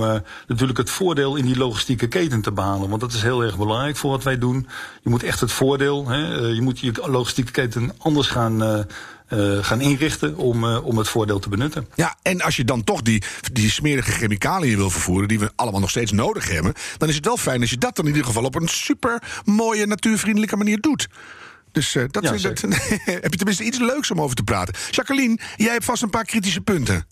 natuurlijk 0.47 0.77
het 0.77 0.89
voordeel 0.89 1.35
in 1.35 1.45
die 1.45 1.57
logistieke 1.57 2.07
keten 2.07 2.41
te 2.41 2.51
behalen. 2.51 2.89
Want 2.89 3.01
dat 3.01 3.13
is 3.13 3.21
heel 3.21 3.43
erg 3.43 3.57
belangrijk 3.57 3.97
voor 3.97 4.11
wat 4.11 4.23
wij 4.23 4.37
doen. 4.37 4.67
Je 5.03 5.09
moet 5.09 5.23
echt 5.23 5.39
het 5.39 5.51
voordeel, 5.51 6.07
hè, 6.07 6.35
je 6.35 6.61
moet 6.61 6.79
je 6.79 6.91
logistieke 7.05 7.51
keten 7.51 7.91
anders 7.97 8.27
gaan 8.27 8.85
uh, 9.33 9.63
gaan 9.63 9.81
inrichten 9.81 10.37
om, 10.37 10.63
uh, 10.63 10.85
om 10.85 10.97
het 10.97 11.09
voordeel 11.09 11.39
te 11.39 11.49
benutten. 11.49 11.87
Ja, 11.95 12.15
en 12.21 12.41
als 12.41 12.55
je 12.55 12.65
dan 12.65 12.83
toch 12.83 13.01
die, 13.01 13.23
die 13.51 13.71
smerige 13.71 14.11
chemicaliën 14.11 14.77
wil 14.77 14.89
vervoeren, 14.89 15.27
die 15.27 15.39
we 15.39 15.51
allemaal 15.55 15.79
nog 15.79 15.89
steeds 15.89 16.11
nodig 16.11 16.49
hebben, 16.49 16.73
dan 16.97 17.09
is 17.09 17.15
het 17.15 17.25
wel 17.25 17.37
fijn 17.37 17.61
als 17.61 17.69
je 17.69 17.77
dat 17.77 17.95
dan 17.95 18.05
in 18.05 18.11
ieder 18.11 18.27
geval 18.27 18.43
op 18.43 18.55
een 18.55 18.67
super 18.67 19.23
mooie, 19.45 19.85
natuurvriendelijke 19.85 20.57
manier 20.57 20.79
doet. 20.79 21.07
Dus 21.71 21.95
uh, 21.95 22.03
dat, 22.11 22.23
ja, 22.23 22.31
dat 22.31 22.61
heb 23.21 23.31
je 23.31 23.37
tenminste 23.37 23.63
iets 23.63 23.79
leuks 23.79 24.11
om 24.11 24.21
over 24.21 24.35
te 24.35 24.43
praten. 24.43 24.73
Jacqueline, 24.89 25.37
jij 25.55 25.71
hebt 25.71 25.85
vast 25.85 26.03
een 26.03 26.09
paar 26.09 26.25
kritische 26.25 26.61
punten. 26.61 27.05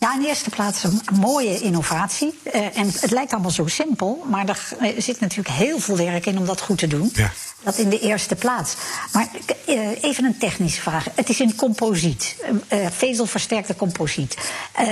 Ja, 0.00 0.14
in 0.14 0.20
de 0.20 0.26
eerste 0.26 0.50
plaats 0.50 0.84
een 0.84 1.00
mooie 1.20 1.60
innovatie. 1.60 2.38
Uh, 2.54 2.76
en 2.76 2.86
het 3.00 3.10
lijkt 3.10 3.32
allemaal 3.32 3.50
zo 3.50 3.66
simpel, 3.66 4.24
maar 4.30 4.48
er 4.48 5.02
zit 5.02 5.20
natuurlijk 5.20 5.48
heel 5.48 5.78
veel 5.78 5.96
werk 5.96 6.26
in 6.26 6.38
om 6.38 6.46
dat 6.46 6.60
goed 6.60 6.78
te 6.78 6.86
doen. 6.86 7.10
Ja. 7.14 7.32
Dat 7.62 7.78
in 7.78 7.88
de 7.88 8.00
eerste 8.00 8.34
plaats. 8.34 8.74
Maar 9.12 9.28
uh, 9.68 10.02
even 10.02 10.24
een 10.24 10.38
technische 10.38 10.80
vraag. 10.80 11.06
Het 11.14 11.28
is 11.28 11.40
in 11.40 11.54
composiet, 11.54 12.36
uh, 12.72 12.86
vezelversterkte 12.90 13.76
composiet. 13.76 14.36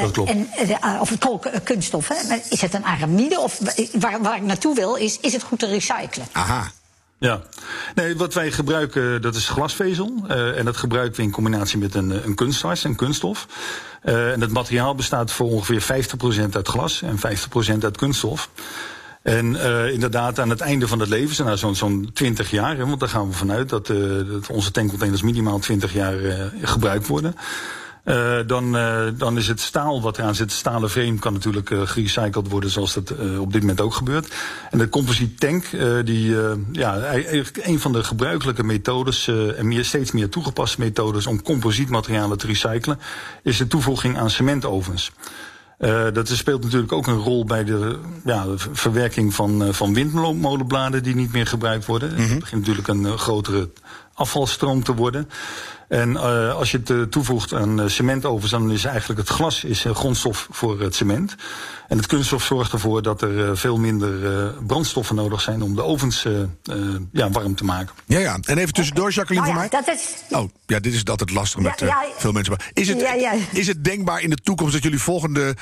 dat 0.00 0.10
klopt. 0.10 0.30
En, 0.30 0.50
of 1.00 1.12
kunststof. 1.64 2.08
Hè? 2.08 2.36
Is 2.50 2.60
het 2.60 2.74
een 2.74 2.84
aramide? 2.84 3.40
Of 3.40 3.60
waar, 3.92 4.22
waar 4.22 4.36
ik 4.36 4.42
naartoe 4.42 4.74
wil, 4.74 4.94
is, 4.94 5.18
is 5.20 5.32
het 5.32 5.42
goed 5.42 5.58
te 5.58 5.66
recyclen? 5.66 6.26
Aha. 6.32 6.72
Ja, 7.18 7.42
nee, 7.94 8.16
wat 8.16 8.34
wij 8.34 8.52
gebruiken, 8.52 9.22
dat 9.22 9.34
is 9.34 9.48
glasvezel. 9.48 10.24
Uh, 10.30 10.58
en 10.58 10.64
dat 10.64 10.76
gebruiken 10.76 11.16
we 11.16 11.22
in 11.22 11.30
combinatie 11.30 11.78
met 11.78 11.94
een, 11.94 12.24
een 12.26 12.34
kunstwas, 12.34 12.84
een 12.84 12.96
kunststof. 12.96 13.46
Uh, 14.04 14.32
en 14.32 14.40
het 14.40 14.50
materiaal 14.50 14.94
bestaat 14.94 15.30
voor 15.32 15.46
ongeveer 15.46 16.06
50% 16.48 16.50
uit 16.50 16.68
glas 16.68 17.02
en 17.02 17.16
50% 17.16 17.78
uit 17.80 17.96
kunststof. 17.96 18.50
En 19.22 19.52
uh, 19.52 19.92
inderdaad, 19.92 20.38
aan 20.38 20.50
het 20.50 20.60
einde 20.60 20.88
van 20.88 21.00
het 21.00 21.08
leven, 21.08 21.44
nou, 21.44 21.56
zo'n 21.56 21.74
zo'n 21.74 22.10
20 22.12 22.50
jaar, 22.50 22.76
hè, 22.76 22.86
want 22.86 23.00
daar 23.00 23.08
gaan 23.08 23.28
we 23.28 23.34
vanuit 23.34 23.68
dat, 23.68 23.86
dat 23.86 24.50
onze 24.50 24.70
tankcontainers 24.70 25.22
minimaal 25.22 25.58
20 25.58 25.92
jaar 25.92 26.16
gebruikt 26.62 27.06
worden. 27.06 27.34
Uh, 28.06 28.38
dan, 28.46 28.76
uh, 28.76 29.06
dan 29.14 29.36
is 29.36 29.48
het 29.48 29.60
staal 29.60 30.02
wat 30.02 30.18
eraan 30.18 30.34
zit, 30.34 30.52
stalen 30.52 30.90
frame, 30.90 31.18
kan 31.18 31.32
natuurlijk 31.32 31.70
uh, 31.70 31.80
gerecycled 31.84 32.48
worden 32.48 32.70
zoals 32.70 32.94
dat 32.94 33.10
op 33.38 33.52
dit 33.52 33.60
moment 33.60 33.80
ook 33.80 33.94
gebeurt. 33.94 34.34
En 34.70 34.78
de 34.78 34.88
composite 34.88 35.34
tank, 35.34 35.64
die 36.04 36.36
ja, 36.72 37.00
eigenlijk 37.00 37.58
een 37.62 37.80
van 37.80 37.92
de 37.92 38.04
gebruikelijke 38.04 38.64
methodes 38.64 39.28
en 39.56 39.68
meer, 39.68 39.84
steeds 39.84 40.12
meer 40.12 40.28
toegepaste 40.28 40.80
methodes 40.80 41.26
om 41.26 41.42
composietmaterialen 41.42 42.38
te 42.38 42.46
recyclen, 42.46 42.98
is 43.42 43.56
de 43.56 43.66
toevoeging 43.66 44.18
aan 44.18 44.30
cementovens. 44.30 45.12
Uh, 45.78 46.04
dat 46.12 46.28
speelt 46.28 46.62
natuurlijk 46.62 46.92
ook 46.92 47.06
een 47.06 47.18
rol 47.18 47.44
bij 47.44 47.64
de, 47.64 47.98
ja, 48.24 48.44
verwerking 48.56 49.34
van, 49.34 49.74
van 49.74 49.94
windmolenbladen 49.94 51.02
die 51.02 51.14
niet 51.14 51.32
meer 51.32 51.46
gebruikt 51.46 51.86
worden. 51.86 52.10
Mm 52.10 52.16
-hmm. 52.16 52.30
Het 52.30 52.38
begint 52.38 52.60
natuurlijk 52.60 52.88
een 52.88 53.18
grotere 53.18 53.70
afvalstroom 54.16 54.82
te 54.82 54.94
worden. 54.94 55.28
En 55.88 56.10
uh, 56.10 56.54
als 56.54 56.70
je 56.70 56.78
het 56.78 56.90
uh, 56.90 57.02
toevoegt 57.02 57.54
aan 57.54 57.80
uh, 57.80 57.88
cementovens, 57.88 58.50
dan 58.50 58.70
is 58.70 58.84
eigenlijk 58.84 59.20
het 59.20 59.28
glas 59.28 59.64
is, 59.64 59.84
grondstof 59.92 60.48
voor 60.50 60.80
het 60.80 60.94
cement. 60.94 61.34
En 61.88 61.96
het 61.96 62.06
kunststof 62.06 62.44
zorgt 62.44 62.72
ervoor 62.72 63.02
dat 63.02 63.22
er 63.22 63.58
veel 63.58 63.78
minder 63.78 64.52
brandstoffen 64.66 65.16
nodig 65.16 65.40
zijn 65.40 65.62
om 65.62 65.74
de 65.74 65.82
ovens 65.82 66.26
ja, 67.12 67.30
warm 67.30 67.54
te 67.54 67.64
maken. 67.64 67.94
Ja, 68.06 68.18
ja. 68.18 68.38
En 68.42 68.58
even 68.58 68.72
tussendoor, 68.72 69.10
Jacqueline, 69.10 69.46
nou 69.46 69.58
ja, 69.58 69.68
voor 69.68 69.80
mij. 69.84 69.94
Dat 69.94 69.96
is... 69.96 70.36
Oh, 70.36 70.50
ja, 70.66 70.80
dit 70.80 70.94
is 70.94 71.04
altijd 71.04 71.30
lastig 71.30 71.60
met 71.60 71.80
ja, 71.80 71.86
ja, 71.86 72.04
veel 72.16 72.32
mensen. 72.32 72.56
Is 72.72 72.88
het, 72.88 73.04
is 73.52 73.66
het 73.66 73.84
denkbaar 73.84 74.20
in 74.20 74.30
de 74.30 74.36
toekomst 74.36 74.72
dat 74.72 74.82
jullie 74.82 74.98
volgende 74.98 75.56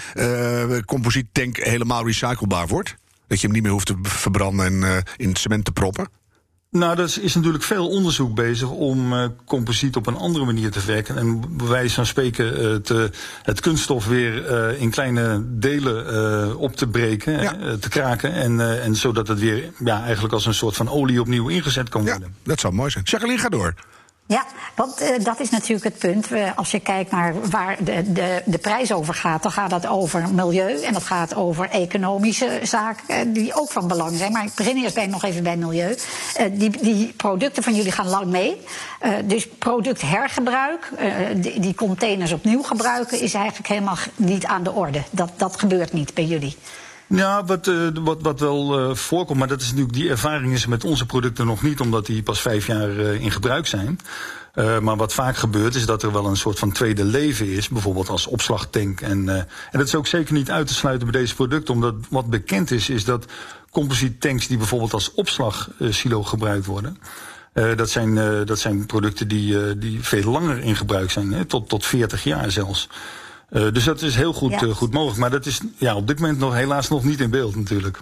composiettank 0.85 1.57
helemaal 1.57 2.07
recyclebaar 2.07 2.67
wordt? 2.67 2.95
Dat 3.27 3.41
je 3.41 3.47
hem 3.47 3.55
niet 3.55 3.63
meer 3.63 3.73
hoeft 3.73 3.87
te 3.87 3.99
verbranden 4.03 4.67
en 4.67 5.05
in 5.17 5.29
het 5.29 5.39
cement 5.39 5.65
te 5.65 5.73
proppen? 5.73 6.09
Nou, 6.79 6.99
er 6.99 7.19
is 7.21 7.35
natuurlijk 7.35 7.65
veel 7.65 7.89
onderzoek 7.89 8.35
bezig 8.35 8.71
om 8.71 9.13
uh, 9.13 9.25
composiet 9.45 9.97
op 9.97 10.07
een 10.07 10.17
andere 10.17 10.45
manier 10.45 10.71
te 10.71 10.81
werken. 10.87 11.17
En 11.17 11.57
bij 11.57 11.67
wijze 11.67 11.95
van 11.95 12.07
spreken 12.07 12.63
uh, 12.63 12.75
te, 12.77 13.11
het 13.43 13.61
kunststof 13.61 14.07
weer 14.07 14.51
uh, 14.73 14.81
in 14.81 14.91
kleine 14.91 15.43
delen 15.47 16.57
op 16.59 16.77
te 16.77 16.87
breken, 16.87 17.43
Ja. 17.43 17.57
te 17.81 17.89
kraken. 17.89 18.33
En, 18.33 18.81
en 18.83 18.97
zodat 18.97 19.29
het 19.29 19.39
weer 19.39 19.71
ja, 19.85 20.03
eigenlijk 20.03 20.35
als 20.35 20.47
een 20.47 20.55
soort 20.55 20.77
van 20.77 20.89
olie 20.89 21.21
opnieuw 21.21 21.49
ingezet 21.49 21.89
kan 21.89 22.05
Ja, 22.05 22.11
worden. 22.11 22.35
dat 22.43 22.61
zou 22.61 22.75
mooi 22.75 22.91
zijn. 22.91 23.05
Jacqueline, 23.05 23.41
ga 23.41 23.49
door. 23.49 23.75
Ja, 24.27 24.45
want 24.75 25.03
uh, 25.03 25.09
dat 25.25 25.41
is 25.41 25.51
natuurlijk 25.51 25.85
het 25.85 25.99
punt. 25.99 26.29
Als 26.57 26.71
je 26.71 26.81
kijkt 26.81 27.11
naar 27.11 27.51
waar 27.51 27.77
de, 27.85 28.13
de, 28.13 28.43
de 28.45 28.59
prijs 28.59 28.93
over 28.93 29.15
gaat, 29.15 29.43
dan 29.43 29.53
gaat 29.53 29.71
dat 29.71 29.87
over 29.87 30.29
milieu 30.29 30.83
en 30.83 30.93
dat 30.93 31.03
gaat 31.03 31.35
over 31.35 31.69
economische 31.71 32.61
zaken 32.63 33.29
uh, 33.29 33.35
die 33.35 33.55
ook 33.55 33.71
van 33.71 33.89
belang 33.89 34.17
zijn. 34.17 34.33
Maar 34.33 34.45
ik 34.45 34.55
begin 34.55 34.77
eerst 34.77 34.95
bij, 34.95 35.07
nog 35.07 35.25
even 35.25 35.43
bij 35.43 35.57
milieu. 35.57 35.97
die, 36.53 36.71
die 36.71 37.13
producten 37.17 37.63
van 37.63 37.75
jullie 37.75 37.93
gaan 37.93 38.09
lang 38.09 38.27
mee. 38.27 38.61
dus 39.25 39.49
producthergebruik, 39.49 40.91
die, 41.37 41.61
die 41.61 41.75
containers 41.75 42.33
opnieuw 42.33 42.63
gebruiken, 42.63 43.21
is 43.21 43.35
eigenlijk 43.35 43.69
helemaal 43.69 43.97
niet 44.17 44.47
aan 44.47 44.63
de 44.63 44.73
orde. 44.73 45.03
Dat, 45.11 45.31
dat 45.37 45.59
gebeurt 45.59 45.93
niet 45.93 46.15
bij 46.15 46.25
jullie. 46.25 46.57
Ja, 47.07 47.45
wat, 47.45 47.67
uh, 47.67 47.89
wat, 47.95 48.23
wat 48.23 48.41
wel 48.41 48.81
uh, 48.81 48.95
voorkomt, 48.95 49.39
maar 49.39 49.49
dat 49.49 49.61
is 49.61 49.67
natuurlijk, 49.69 49.95
die 49.95 50.11
ervaring 50.11 50.53
is 50.53 50.67
met 50.67 50.85
onze 50.85 51.07
producten 51.07 51.47
nog 51.47 51.63
niet, 51.63 51.81
omdat 51.81 52.07
die 52.07 52.23
pas 52.23 52.41
vijf 52.41 52.67
jaar 52.67 52.91
uh, 52.91 53.21
in 53.21 53.31
gebruik 53.31 53.67
zijn. 53.67 53.99
maar 54.55 54.97
wat 54.97 55.15
vaak 55.15 55.37
gebeurt, 55.37 55.75
is 55.75 55.87
dat 55.87 56.03
er 56.03 56.13
wel 56.13 56.27
een 56.27 56.37
soort 56.37 56.59
van 56.59 56.73
tweede 56.73 57.05
leven 57.05 57.47
is, 57.47 57.69
bijvoorbeeld 57.69 58.09
als 58.09 58.27
opslagtank. 58.27 59.01
En, 59.01 59.29
en 59.29 59.49
dat 59.79 59.87
is 59.87 59.95
ook 59.95 60.07
zeker 60.07 60.35
niet 60.35 60.51
uit 60.51 60.67
te 60.67 60.75
sluiten 60.75 61.11
bij 61.11 61.21
deze 61.21 61.35
producten, 61.35 61.75
omdat 61.75 61.95
wat 62.09 62.27
bekend 62.27 62.71
is, 62.71 62.89
is 62.89 63.05
dat 63.05 63.27
composite 63.71 64.19
tanks 64.19 64.47
die 64.47 64.59
bijvoorbeeld 64.59 64.93
als 64.93 65.15
opslagsilo 65.15 66.23
gebruikt 66.23 66.67
worden. 66.67 66.99
dat, 67.53 67.91
zijn, 67.91 68.15
dat 68.47 68.59
zijn 68.59 68.87
producten 68.87 69.29
die, 69.29 69.79
die 69.79 70.03
veel 70.03 70.31
langer 70.31 70.59
in 70.59 70.77
gebruik 70.77 71.11
zijn, 71.11 71.33
hè, 71.33 71.45
tot, 71.45 71.69
tot 71.69 71.87
40 71.87 72.25
jaar 72.25 72.51
zelfs. 72.51 72.89
Uh, 73.51 73.73
dus 73.73 73.85
dat 73.85 74.03
is 74.03 74.17
heel 74.17 74.33
goed, 74.33 74.51
Ja. 74.51 74.63
uh, 74.63 74.75
goed 74.75 74.93
mogelijk. 74.93 75.19
Maar 75.21 75.31
dat 75.31 75.47
is 75.47 75.61
ja, 75.77 75.97
op 75.97 76.07
dit 76.07 76.21
moment 76.21 76.39
nog 76.39 76.55
helaas 76.55 76.89
nog 76.89 77.05
niet 77.05 77.21
in 77.21 77.31
beeld 77.31 77.57
natuurlijk. 77.57 77.99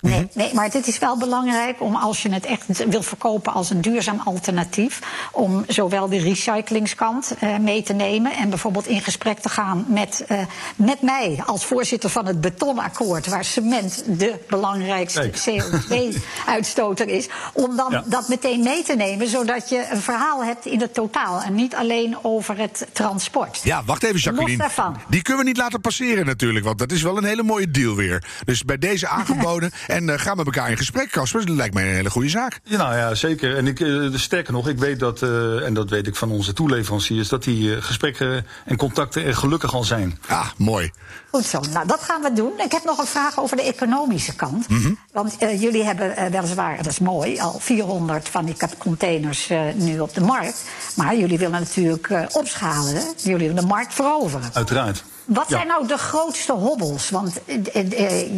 Nee, 0.00 0.28
nee, 0.34 0.54
maar 0.54 0.70
dit 0.70 0.86
is 0.86 0.98
wel 0.98 1.16
belangrijk 1.16 1.80
om 1.82 1.94
als 1.94 2.22
je 2.22 2.30
het 2.32 2.44
echt 2.46 2.84
wil 2.88 3.02
verkopen 3.02 3.52
als 3.52 3.70
een 3.70 3.80
duurzaam 3.80 4.20
alternatief, 4.24 5.00
om 5.32 5.64
zowel 5.68 6.08
de 6.08 6.18
recyclingskant 6.18 7.34
eh, 7.38 7.56
mee 7.56 7.82
te 7.82 7.92
nemen 7.92 8.32
en 8.32 8.48
bijvoorbeeld 8.48 8.86
in 8.86 9.00
gesprek 9.00 9.38
te 9.38 9.48
gaan 9.48 9.84
met, 9.88 10.24
eh, 10.28 10.38
met 10.76 11.02
mij 11.02 11.42
als 11.46 11.64
voorzitter 11.64 12.10
van 12.10 12.26
het 12.26 12.40
betonakkoord, 12.40 13.26
waar 13.26 13.44
cement 13.44 14.02
de 14.06 14.34
belangrijkste 14.48 15.30
Kijk. 15.30 15.62
CO2-uitstoter 15.62 17.08
is, 17.08 17.28
om 17.52 17.76
dan 17.76 17.86
Ja. 17.90 18.02
dat 18.06 18.28
meteen 18.28 18.62
mee 18.62 18.82
te 18.82 18.94
nemen, 18.96 19.28
zodat 19.28 19.68
je 19.68 19.86
een 19.90 20.00
verhaal 20.00 20.44
hebt 20.44 20.66
in 20.66 20.80
het 20.80 20.94
totaal 20.94 21.42
en 21.42 21.54
niet 21.54 21.74
alleen 21.74 22.16
over 22.22 22.58
het 22.58 22.86
transport. 22.92 23.60
Ja, 23.62 23.82
wacht 23.84 24.02
even, 24.02 24.20
Jacqueline. 24.20 24.68
Die 25.08 25.22
kunnen 25.22 25.42
we 25.42 25.48
niet 25.48 25.58
laten 25.58 25.80
passeren 25.80 26.26
natuurlijk, 26.26 26.64
want 26.64 26.78
dat 26.78 26.92
is 26.92 27.02
wel 27.02 27.16
een 27.16 27.24
hele 27.24 27.42
mooie 27.42 27.70
deal 27.70 27.94
weer. 27.94 28.24
Dus 28.44 28.64
bij 28.64 28.78
deze 28.78 29.08
aangeboden 29.18 29.70
en 29.88 30.08
eh, 30.08 30.18
gaan 30.18 30.36
met 30.36 30.46
elkaar 30.46 30.70
in 30.70 30.76
gesprek, 30.76 31.10
Casper. 31.10 31.46
Dat 31.46 31.56
lijkt 31.56 31.74
mij 31.74 31.88
een 31.88 31.94
hele 31.94 32.10
goede 32.10 32.28
zaak. 32.28 32.60
Ja, 32.64 32.76
nou 32.76 32.96
ja, 32.96 33.14
zeker. 33.14 33.56
En 33.56 33.66
ik, 33.66 33.80
eh, 33.80 34.14
sterker 34.14 34.52
nog, 34.52 34.68
ik 34.68 34.78
weet 34.78 34.98
dat, 34.98 35.22
eh, 35.22 35.66
en 35.66 35.74
dat 35.74 35.90
weet 35.90 36.06
ik 36.06 36.16
van 36.16 36.30
onze 36.30 36.52
toeleveranciers, 36.52 37.28
dat 37.28 37.42
die 37.42 37.82
gesprekken 37.82 38.46
en 38.64 38.76
contacten 38.76 39.24
er 39.24 39.36
gelukkig 39.36 39.74
al 39.74 39.84
zijn. 39.84 40.18
Ah, 40.26 40.46
mooi. 40.56 40.90
Goed 41.38 41.46
zo, 41.46 41.60
nou 41.72 41.86
dat 41.86 42.00
gaan 42.00 42.22
we 42.22 42.32
doen. 42.32 42.52
Ik 42.56 42.72
heb 42.72 42.84
nog 42.84 42.98
een 42.98 43.06
vraag 43.06 43.40
over 43.40 43.56
de 43.56 43.62
economische 43.62 44.34
kant. 44.34 44.66
Want 45.12 45.36
eh, 45.38 45.60
jullie 45.60 45.84
hebben 45.84 46.16
eh, 46.16 46.26
weliswaar, 46.26 46.76
dat 46.76 46.86
is 46.86 46.98
mooi, 46.98 47.40
al 47.40 47.56
400 47.58 48.28
van 48.28 48.44
die 48.44 48.56
containers 48.78 49.50
eh, 49.50 49.60
nu 49.74 50.00
op 50.00 50.14
de 50.14 50.20
markt. 50.20 50.62
Maar 50.96 51.16
jullie 51.16 51.38
willen 51.38 51.60
natuurlijk 51.60 52.28
opschalen. 52.32 52.94
Hè? 52.94 53.02
Jullie 53.16 53.48
willen 53.48 53.62
de 53.62 53.66
markt 53.68 53.94
veroveren. 53.94 54.50
Uiteraard. 54.52 55.04
Wat 55.24 55.48
Ja. 55.48 55.56
zijn 55.56 55.66
nou 55.66 55.86
de 55.86 55.98
grootste 55.98 56.52
hobbels? 56.52 57.10
Want 57.10 57.32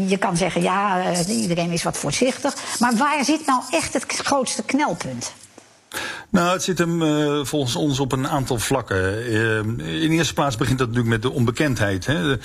je 0.07 0.17
kan 0.19 0.37
zeggen, 0.37 0.63
ja, 0.63 1.03
iedereen 1.29 1.71
is 1.71 1.83
wat 1.83 1.97
voorzichtig. 1.97 2.55
Maar 2.79 2.97
waar 2.97 3.25
zit 3.25 3.47
nou 3.47 3.63
echt 3.71 3.93
het 3.93 4.05
grootste 4.07 4.63
knelpunt? 4.63 5.33
Nou, 6.31 6.53
het 6.53 6.62
zit 6.62 6.79
hem 6.79 7.03
eh, 7.03 7.40
volgens 7.43 7.77
ons 7.77 8.01
op 8.01 8.12
een 8.12 8.29
aantal 8.29 8.59
vlakken. 8.59 9.25
Eh, 9.27 10.03
in 10.03 10.11
eerste 10.11 10.35
plaats 10.35 10.57
begint 10.57 10.79
dat 10.79 10.87
natuurlijk 10.87 11.14
met 11.14 11.23
de 11.23 11.31
onbekendheid. 11.31 12.07
Hè. 12.07 12.37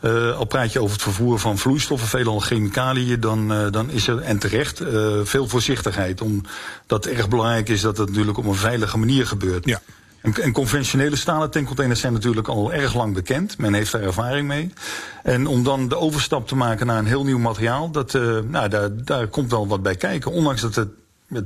Eh, 0.00 0.38
al 0.38 0.44
praat 0.44 0.72
je 0.72 0.80
over 0.80 0.92
het 0.92 1.02
vervoer 1.02 1.38
van 1.38 1.58
vloeistoffen, 1.58 2.08
veelal 2.08 2.40
chemicaliën, 2.40 3.20
dan, 3.20 3.70
dan 3.70 3.90
is 3.90 4.06
er, 4.06 4.18
en 4.18 4.38
terecht, 4.38 4.82
veel 5.22 5.48
voorzichtigheid. 5.48 6.20
Omdat 6.20 7.04
het 7.04 7.06
erg 7.06 7.28
belangrijk 7.28 7.68
is 7.68 7.80
dat 7.80 7.98
het 7.98 8.08
natuurlijk 8.08 8.38
op 8.38 8.44
een 8.44 8.54
veilige 8.54 8.98
manier 8.98 9.26
gebeurt. 9.26 9.64
Ja. 9.64 9.80
En, 10.20 10.34
en 10.34 10.52
conventionele 10.52 11.16
stalen 11.16 11.50
tankcontainers 11.50 12.00
zijn 12.00 12.12
natuurlijk 12.12 12.48
al 12.48 12.72
erg 12.72 12.94
lang 12.94 13.14
bekend. 13.14 13.58
Men 13.58 13.74
heeft 13.74 13.92
daar 13.92 14.02
ervaring 14.02 14.48
mee. 14.48 14.72
En 15.22 15.46
om 15.46 15.64
dan 15.64 15.88
de 15.88 15.96
overstap 15.96 16.48
te 16.48 16.56
maken 16.56 16.86
naar 16.86 16.98
een 16.98 17.06
heel 17.06 17.24
nieuw 17.24 17.38
materiaal, 17.38 17.90
dat, 17.90 18.12
nou, 18.48 18.68
daar, 18.68 19.04
daar 19.04 19.26
komt 19.26 19.50
wel 19.50 19.66
wat 19.66 19.82
bij 19.82 19.96
kijken. 19.96 20.32
Ondanks 20.32 20.60
dat 20.60 20.74
het 20.74 20.88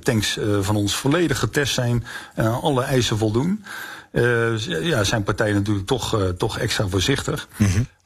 tanks 0.02 0.36
eh, 0.38 0.46
van 0.60 0.76
ons 0.76 0.96
volledig 0.96 1.38
getest 1.38 1.74
zijn 1.74 2.04
en 2.34 2.44
aan 2.44 2.60
alle 2.60 2.82
eisen 2.82 3.18
voldoen. 3.18 3.64
eh, 4.10 4.58
ja, 4.82 5.04
zijn 5.04 5.22
partijen 5.22 5.54
natuurlijk 5.54 5.86
toch, 5.86 6.20
eh, 6.20 6.28
toch 6.28 6.58
extra 6.58 6.88
voorzichtig. 6.88 7.48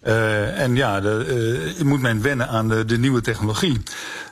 Eh, 0.01 0.61
en 0.61 0.77
ja, 0.77 1.01
de, 1.01 1.75
eh, 1.79 1.85
moet 1.85 2.01
men 2.01 2.23
wennen 2.23 2.49
aan 2.49 2.69
de, 2.69 2.85
de 2.85 2.99
nieuwe 2.99 3.21
technologie. 3.21 3.83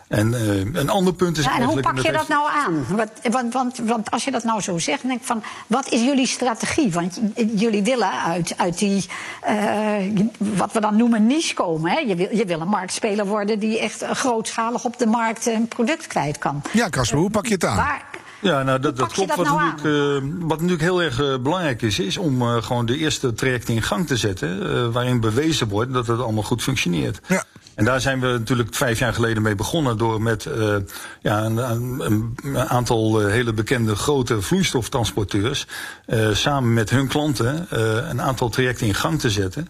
En 0.08 0.34
eh, 0.34 0.80
een 0.80 0.88
ander 0.88 1.12
punt 1.14 1.38
is 1.38 1.44
Ja, 1.44 1.56
en 1.58 1.62
hoe 1.62 1.80
pak 1.80 1.96
je 1.96 2.02
dat 2.02 2.14
heeft- 2.14 2.28
nou 2.28 2.48
aan? 2.66 2.86
Wat, 2.96 3.10
want, 3.30 3.52
want, 3.52 3.78
want 3.78 4.10
als 4.10 4.24
je 4.24 4.30
dat 4.30 4.44
nou 4.44 4.60
zo 4.60 4.78
zegt, 4.78 5.00
dan 5.00 5.08
denk 5.10 5.20
ik 5.20 5.26
van, 5.26 5.42
wat 5.66 5.88
is 5.88 6.00
jullie 6.02 6.26
strategie? 6.26 6.92
Want 6.92 7.20
jullie 7.54 7.82
willen 7.82 8.10
uit, 8.22 8.54
uit 8.56 8.78
die, 8.78 9.06
eh, 9.42 9.94
wat 10.38 10.72
we 10.72 10.80
dan 10.80 10.96
noemen 10.96 11.26
niche 11.26 11.54
komen. 11.54 11.90
Hè? 11.90 11.98
Je, 11.98 12.14
wil, 12.14 12.28
je 12.36 12.44
wil 12.44 12.60
een 12.60 12.68
marktspeler 12.68 13.26
worden 13.26 13.58
die 13.58 13.78
echt 13.78 14.02
eh, 14.02 14.10
grootschalig 14.10 14.84
op 14.84 14.98
de 14.98 15.06
markt 15.06 15.46
een 15.46 15.68
product 15.68 16.06
kwijt 16.06 16.38
kan. 16.38 16.62
Ja, 16.72 16.88
Casper, 16.88 17.18
hoe 17.18 17.30
pak 17.30 17.46
je 17.46 17.54
het 17.54 17.64
aan? 17.64 17.76
Waar, 17.76 18.04
Ja, 18.46 18.62
nou, 18.62 18.80
dat, 18.80 18.96
dat 18.96 19.12
klopt. 19.12 19.28
dat 19.28 19.36
wat, 19.36 19.46
nou 19.46 19.64
natuurlijk, 19.64 20.22
eh, 20.24 20.30
wat 20.40 20.56
natuurlijk 20.60 20.82
heel 20.82 21.02
erg 21.02 21.20
eh, 21.20 21.38
belangrijk 21.38 21.82
is, 21.82 21.98
is 21.98 22.16
om 22.16 22.42
eh, 22.42 22.62
gewoon 22.62 22.86
de 22.86 22.96
eerste 22.96 23.32
trajecten 23.34 23.74
in 23.74 23.82
gang 23.82 24.06
te 24.06 24.16
zetten. 24.16 24.74
eh, 24.76 24.86
waarin 24.92 25.20
bewezen 25.20 25.68
wordt 25.68 25.92
dat 25.92 26.06
het 26.06 26.20
allemaal 26.20 26.42
goed 26.42 26.62
functioneert. 26.62 27.20
Ja. 27.26 27.44
En 27.74 27.84
daar 27.84 28.00
zijn 28.00 28.20
we 28.20 28.26
natuurlijk 28.26 28.74
vijf 28.74 28.98
jaar 28.98 29.12
geleden 29.14 29.42
mee 29.42 29.54
begonnen. 29.54 29.98
Door 29.98 30.22
met 30.22 30.46
eh, 30.46 30.74
ja, 31.22 31.44
een, 31.44 31.56
een, 31.56 32.34
een 32.42 32.58
aantal 32.58 33.20
eh, 33.20 33.30
hele 33.30 33.52
bekende 33.52 33.94
grote 33.94 34.40
vloeistoftransporteurs. 34.42 35.66
eh, 36.06 36.28
samen 36.32 36.74
met 36.74 36.90
hun 36.90 37.06
klanten 37.08 37.66
eh, 37.70 38.08
een 38.08 38.22
aantal 38.22 38.48
trajecten 38.48 38.86
in 38.86 38.94
gang 38.94 39.20
te 39.20 39.30
zetten. 39.30 39.68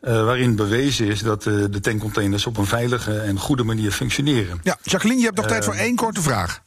eh, 0.00 0.24
waarin 0.24 0.56
bewezen 0.56 1.06
is 1.06 1.20
dat 1.22 1.46
eh, 1.46 1.54
de 1.70 1.80
tankcontainers 1.80 2.46
op 2.46 2.56
een 2.56 2.66
veilige 2.66 3.18
en 3.18 3.38
goede 3.38 3.64
manier 3.64 3.90
functioneren. 3.92 4.60
Ja, 4.62 4.76
Jacqueline, 4.82 5.20
je 5.20 5.26
hebt 5.26 5.38
nog 5.38 5.46
tijd 5.46 5.64
voor 5.64 5.74
één 5.74 5.96
korte 5.96 6.22
vraag. 6.22 6.60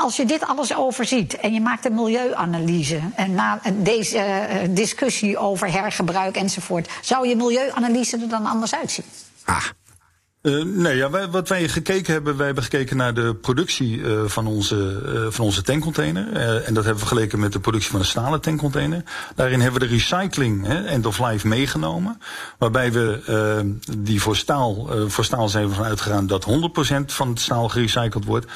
Als 0.00 0.16
je 0.16 0.24
dit 0.24 0.46
alles 0.46 0.74
overziet 0.74 1.36
en 1.36 1.52
je 1.52 1.60
maakt 1.60 1.84
een 1.84 1.94
milieuanalyse 1.94 3.00
en 3.14 3.34
na 3.34 3.60
deze 3.72 4.18
eh, 4.18 4.68
discussie 4.70 5.38
over 5.38 5.72
hergebruik 5.72 6.36
enzovoort, 6.36 6.88
zou 7.00 7.28
je 7.28 7.36
milieuanalyse 7.36 8.18
er 8.18 8.28
dan 8.28 8.46
anders 8.46 8.74
uitzien? 8.74 9.04
Ah, 9.44 9.64
Eh, 10.42 10.62
nee, 10.62 10.96
ja, 10.96 11.10
wij, 11.10 11.28
wat 11.28 11.48
wij 11.48 11.68
gekeken 11.68 12.12
hebben, 12.12 12.36
wij 12.36 12.46
hebben 12.46 12.64
gekeken 12.64 12.96
naar 12.96 13.14
de 13.14 13.34
productie 13.34 14.04
eh, 14.04 14.24
van, 14.24 14.46
onze, 14.46 15.02
eh, 15.06 15.32
van 15.32 15.44
onze 15.44 15.62
tankcontainer. 15.62 16.32
En 16.32 16.74
dat 16.74 16.84
hebben 16.84 16.92
we 16.92 17.08
vergeleken 17.08 17.40
met 17.40 17.52
de 17.52 17.60
productie 17.60 17.90
van 17.90 18.00
een 18.00 18.06
stalen 18.06 18.40
tankcontainer. 18.40 19.02
Daarin 19.34 19.60
hebben 19.60 19.80
we 19.80 19.86
de 19.86 19.92
recycling, 19.92 20.66
hè, 20.66 20.84
end 20.84 21.06
of 21.06 21.18
life, 21.18 21.48
meegenomen. 21.48 22.20
Waarbij 22.58 22.92
we 22.92 23.78
die 23.98 24.20
voor 24.20 24.36
staal, 24.36 24.88
voor 25.06 25.24
staal 25.24 25.48
zijn 25.48 25.68
we 25.68 25.74
van 25.74 25.84
uitgegaan 25.84 26.26
dat 26.26 26.44
100% 26.44 27.12
van 27.12 27.28
het 27.28 27.40
staal 27.40 27.68
gerecycled 27.68 28.24
wordt. 28.24 28.46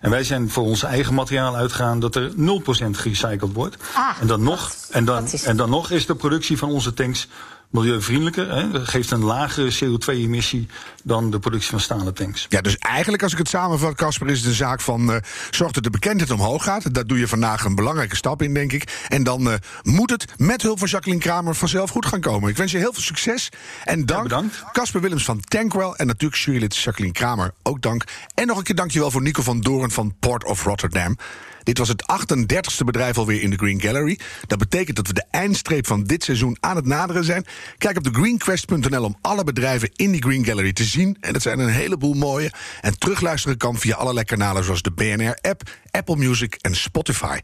En 0.00 0.10
wij 0.10 0.24
zijn 0.24 0.50
voor 0.50 0.64
ons 0.64 0.82
eigen 0.82 1.14
materiaal 1.14 1.56
uitgegaan 1.56 2.00
dat 2.00 2.14
er 2.14 2.32
0% 2.36 2.96
gerecycled 2.96 3.52
wordt. 3.52 3.76
Ah, 3.94 4.16
en, 4.20 4.26
dan 4.26 4.42
nog, 4.42 4.72
en, 4.90 5.04
dan, 5.04 5.28
en 5.44 5.56
dan 5.56 5.70
nog 5.70 5.90
is 5.90 6.06
de 6.06 6.14
productie 6.14 6.58
van 6.58 6.70
onze 6.70 6.94
tanks 6.94 7.28
milieuvriendelijker. 7.72 8.50
Hè, 8.54 8.86
geeft 8.86 9.10
een 9.10 9.24
lagere 9.24 9.74
CO2-emissie 9.74 10.66
dan 11.02 11.30
de 11.30 11.38
productie 11.38 11.70
van 11.70 11.80
stalen 11.80 12.14
tanks. 12.14 12.46
Ja, 12.48 12.60
dus 12.60 12.76
eigenlijk, 12.78 13.22
als 13.22 13.32
ik 13.32 13.38
het 13.38 13.48
samenvat, 13.48 13.94
Casper, 13.94 14.28
is 14.28 14.38
het 14.38 14.48
een 14.48 14.54
zaak 14.54 14.80
van 14.80 15.12
eh 15.12 15.16
zorg 15.50 15.72
dat 15.72 15.82
de 15.82 15.90
bekendheid 15.90 16.30
omhoog 16.30 16.64
gaat. 16.64 16.94
Daar 16.94 17.06
doe 17.06 17.18
je 17.18 17.28
vandaag 17.28 17.64
een 17.64 17.74
belangrijke 17.74 18.16
stap 18.16 18.42
in, 18.42 18.54
denk 18.54 18.72
ik. 18.72 19.04
En 19.08 19.22
dan 19.22 19.50
eh, 19.50 19.54
moet 19.82 20.10
het 20.10 20.24
met 20.36 20.62
hulp 20.62 20.78
van 20.78 20.88
Jacqueline 20.88 21.22
Kramer 21.22 21.54
vanzelf 21.54 21.90
goed 21.90 22.06
gaan 22.06 22.20
komen. 22.20 22.50
Ik 22.50 22.56
wens 22.56 22.72
je 22.72 22.78
heel 22.78 22.92
veel 22.92 23.02
succes. 23.02 23.48
En 23.84 24.06
dank, 24.06 24.22
bedankt. 24.22 24.62
Casper 24.72 25.00
Willems 25.00 25.24
van 25.24 25.40
Tankwell. 25.40 25.92
En 25.96 26.06
natuurlijk 26.06 26.40
jurylid 26.40 26.76
Jacqueline 26.76 27.14
Kramer, 27.14 27.52
ook 27.62 27.82
dank. 27.82 28.04
En 28.34 28.46
nog 28.46 28.58
een 28.58 28.64
keer 28.64 28.74
dankjewel 28.74 29.10
voor 29.10 29.22
Nico 29.22 29.42
van 29.42 29.60
Doorn 29.60 29.90
van 29.90 30.14
Port 30.18 30.44
of 30.44 30.64
Rotterdam. 30.64 31.16
Dit 31.62 31.78
was 31.78 31.88
het 31.88 32.04
38e 32.12 32.84
bedrijf 32.84 33.18
alweer 33.18 33.42
in 33.42 33.50
de 33.50 33.56
Green 33.56 33.80
Gallery. 33.80 34.18
Dat 34.46 34.58
betekent 34.58 34.96
dat 34.96 35.06
we 35.06 35.12
de 35.12 35.24
eindstreep 35.30 35.86
van 35.86 36.04
dit 36.04 36.24
seizoen 36.24 36.56
aan 36.60 36.76
het 36.76 36.86
naderen 36.86 37.24
zijn. 37.24 37.44
Kijk 37.78 37.96
op 37.96 38.02
thegreenquest.nl 38.02 39.04
om 39.04 39.16
alle 39.20 39.44
bedrijven 39.44 39.90
in 39.92 40.10
die 40.12 40.22
Green 40.22 40.44
Gallery 40.44 40.72
te 40.72 40.84
zien. 40.84 41.16
En 41.20 41.32
dat 41.32 41.42
zijn 41.42 41.58
een 41.58 41.68
heleboel 41.68 42.14
mooie. 42.14 42.52
En 42.80 42.98
terugluisteren 42.98 43.56
kan 43.56 43.78
via 43.78 43.94
allerlei 43.94 44.24
kanalen 44.24 44.64
zoals 44.64 44.82
de 44.82 44.92
BNR-app, 44.92 45.70
Apple 45.90 46.16
Music 46.16 46.54
en 46.54 46.76
Spotify. 46.76 47.38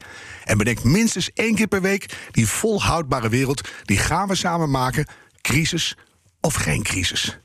En 0.44 0.58
bedenk 0.58 0.84
minstens 0.84 1.30
één 1.34 1.54
keer 1.54 1.68
per 1.68 1.82
week 1.82 2.16
die 2.30 2.48
volhoudbare 2.48 3.28
wereld. 3.28 3.68
Die 3.82 3.98
gaan 3.98 4.28
we 4.28 4.34
samen 4.34 4.70
maken. 4.70 5.06
Crisis 5.40 5.96
of 6.40 6.54
geen 6.54 6.82
crisis. 6.82 7.38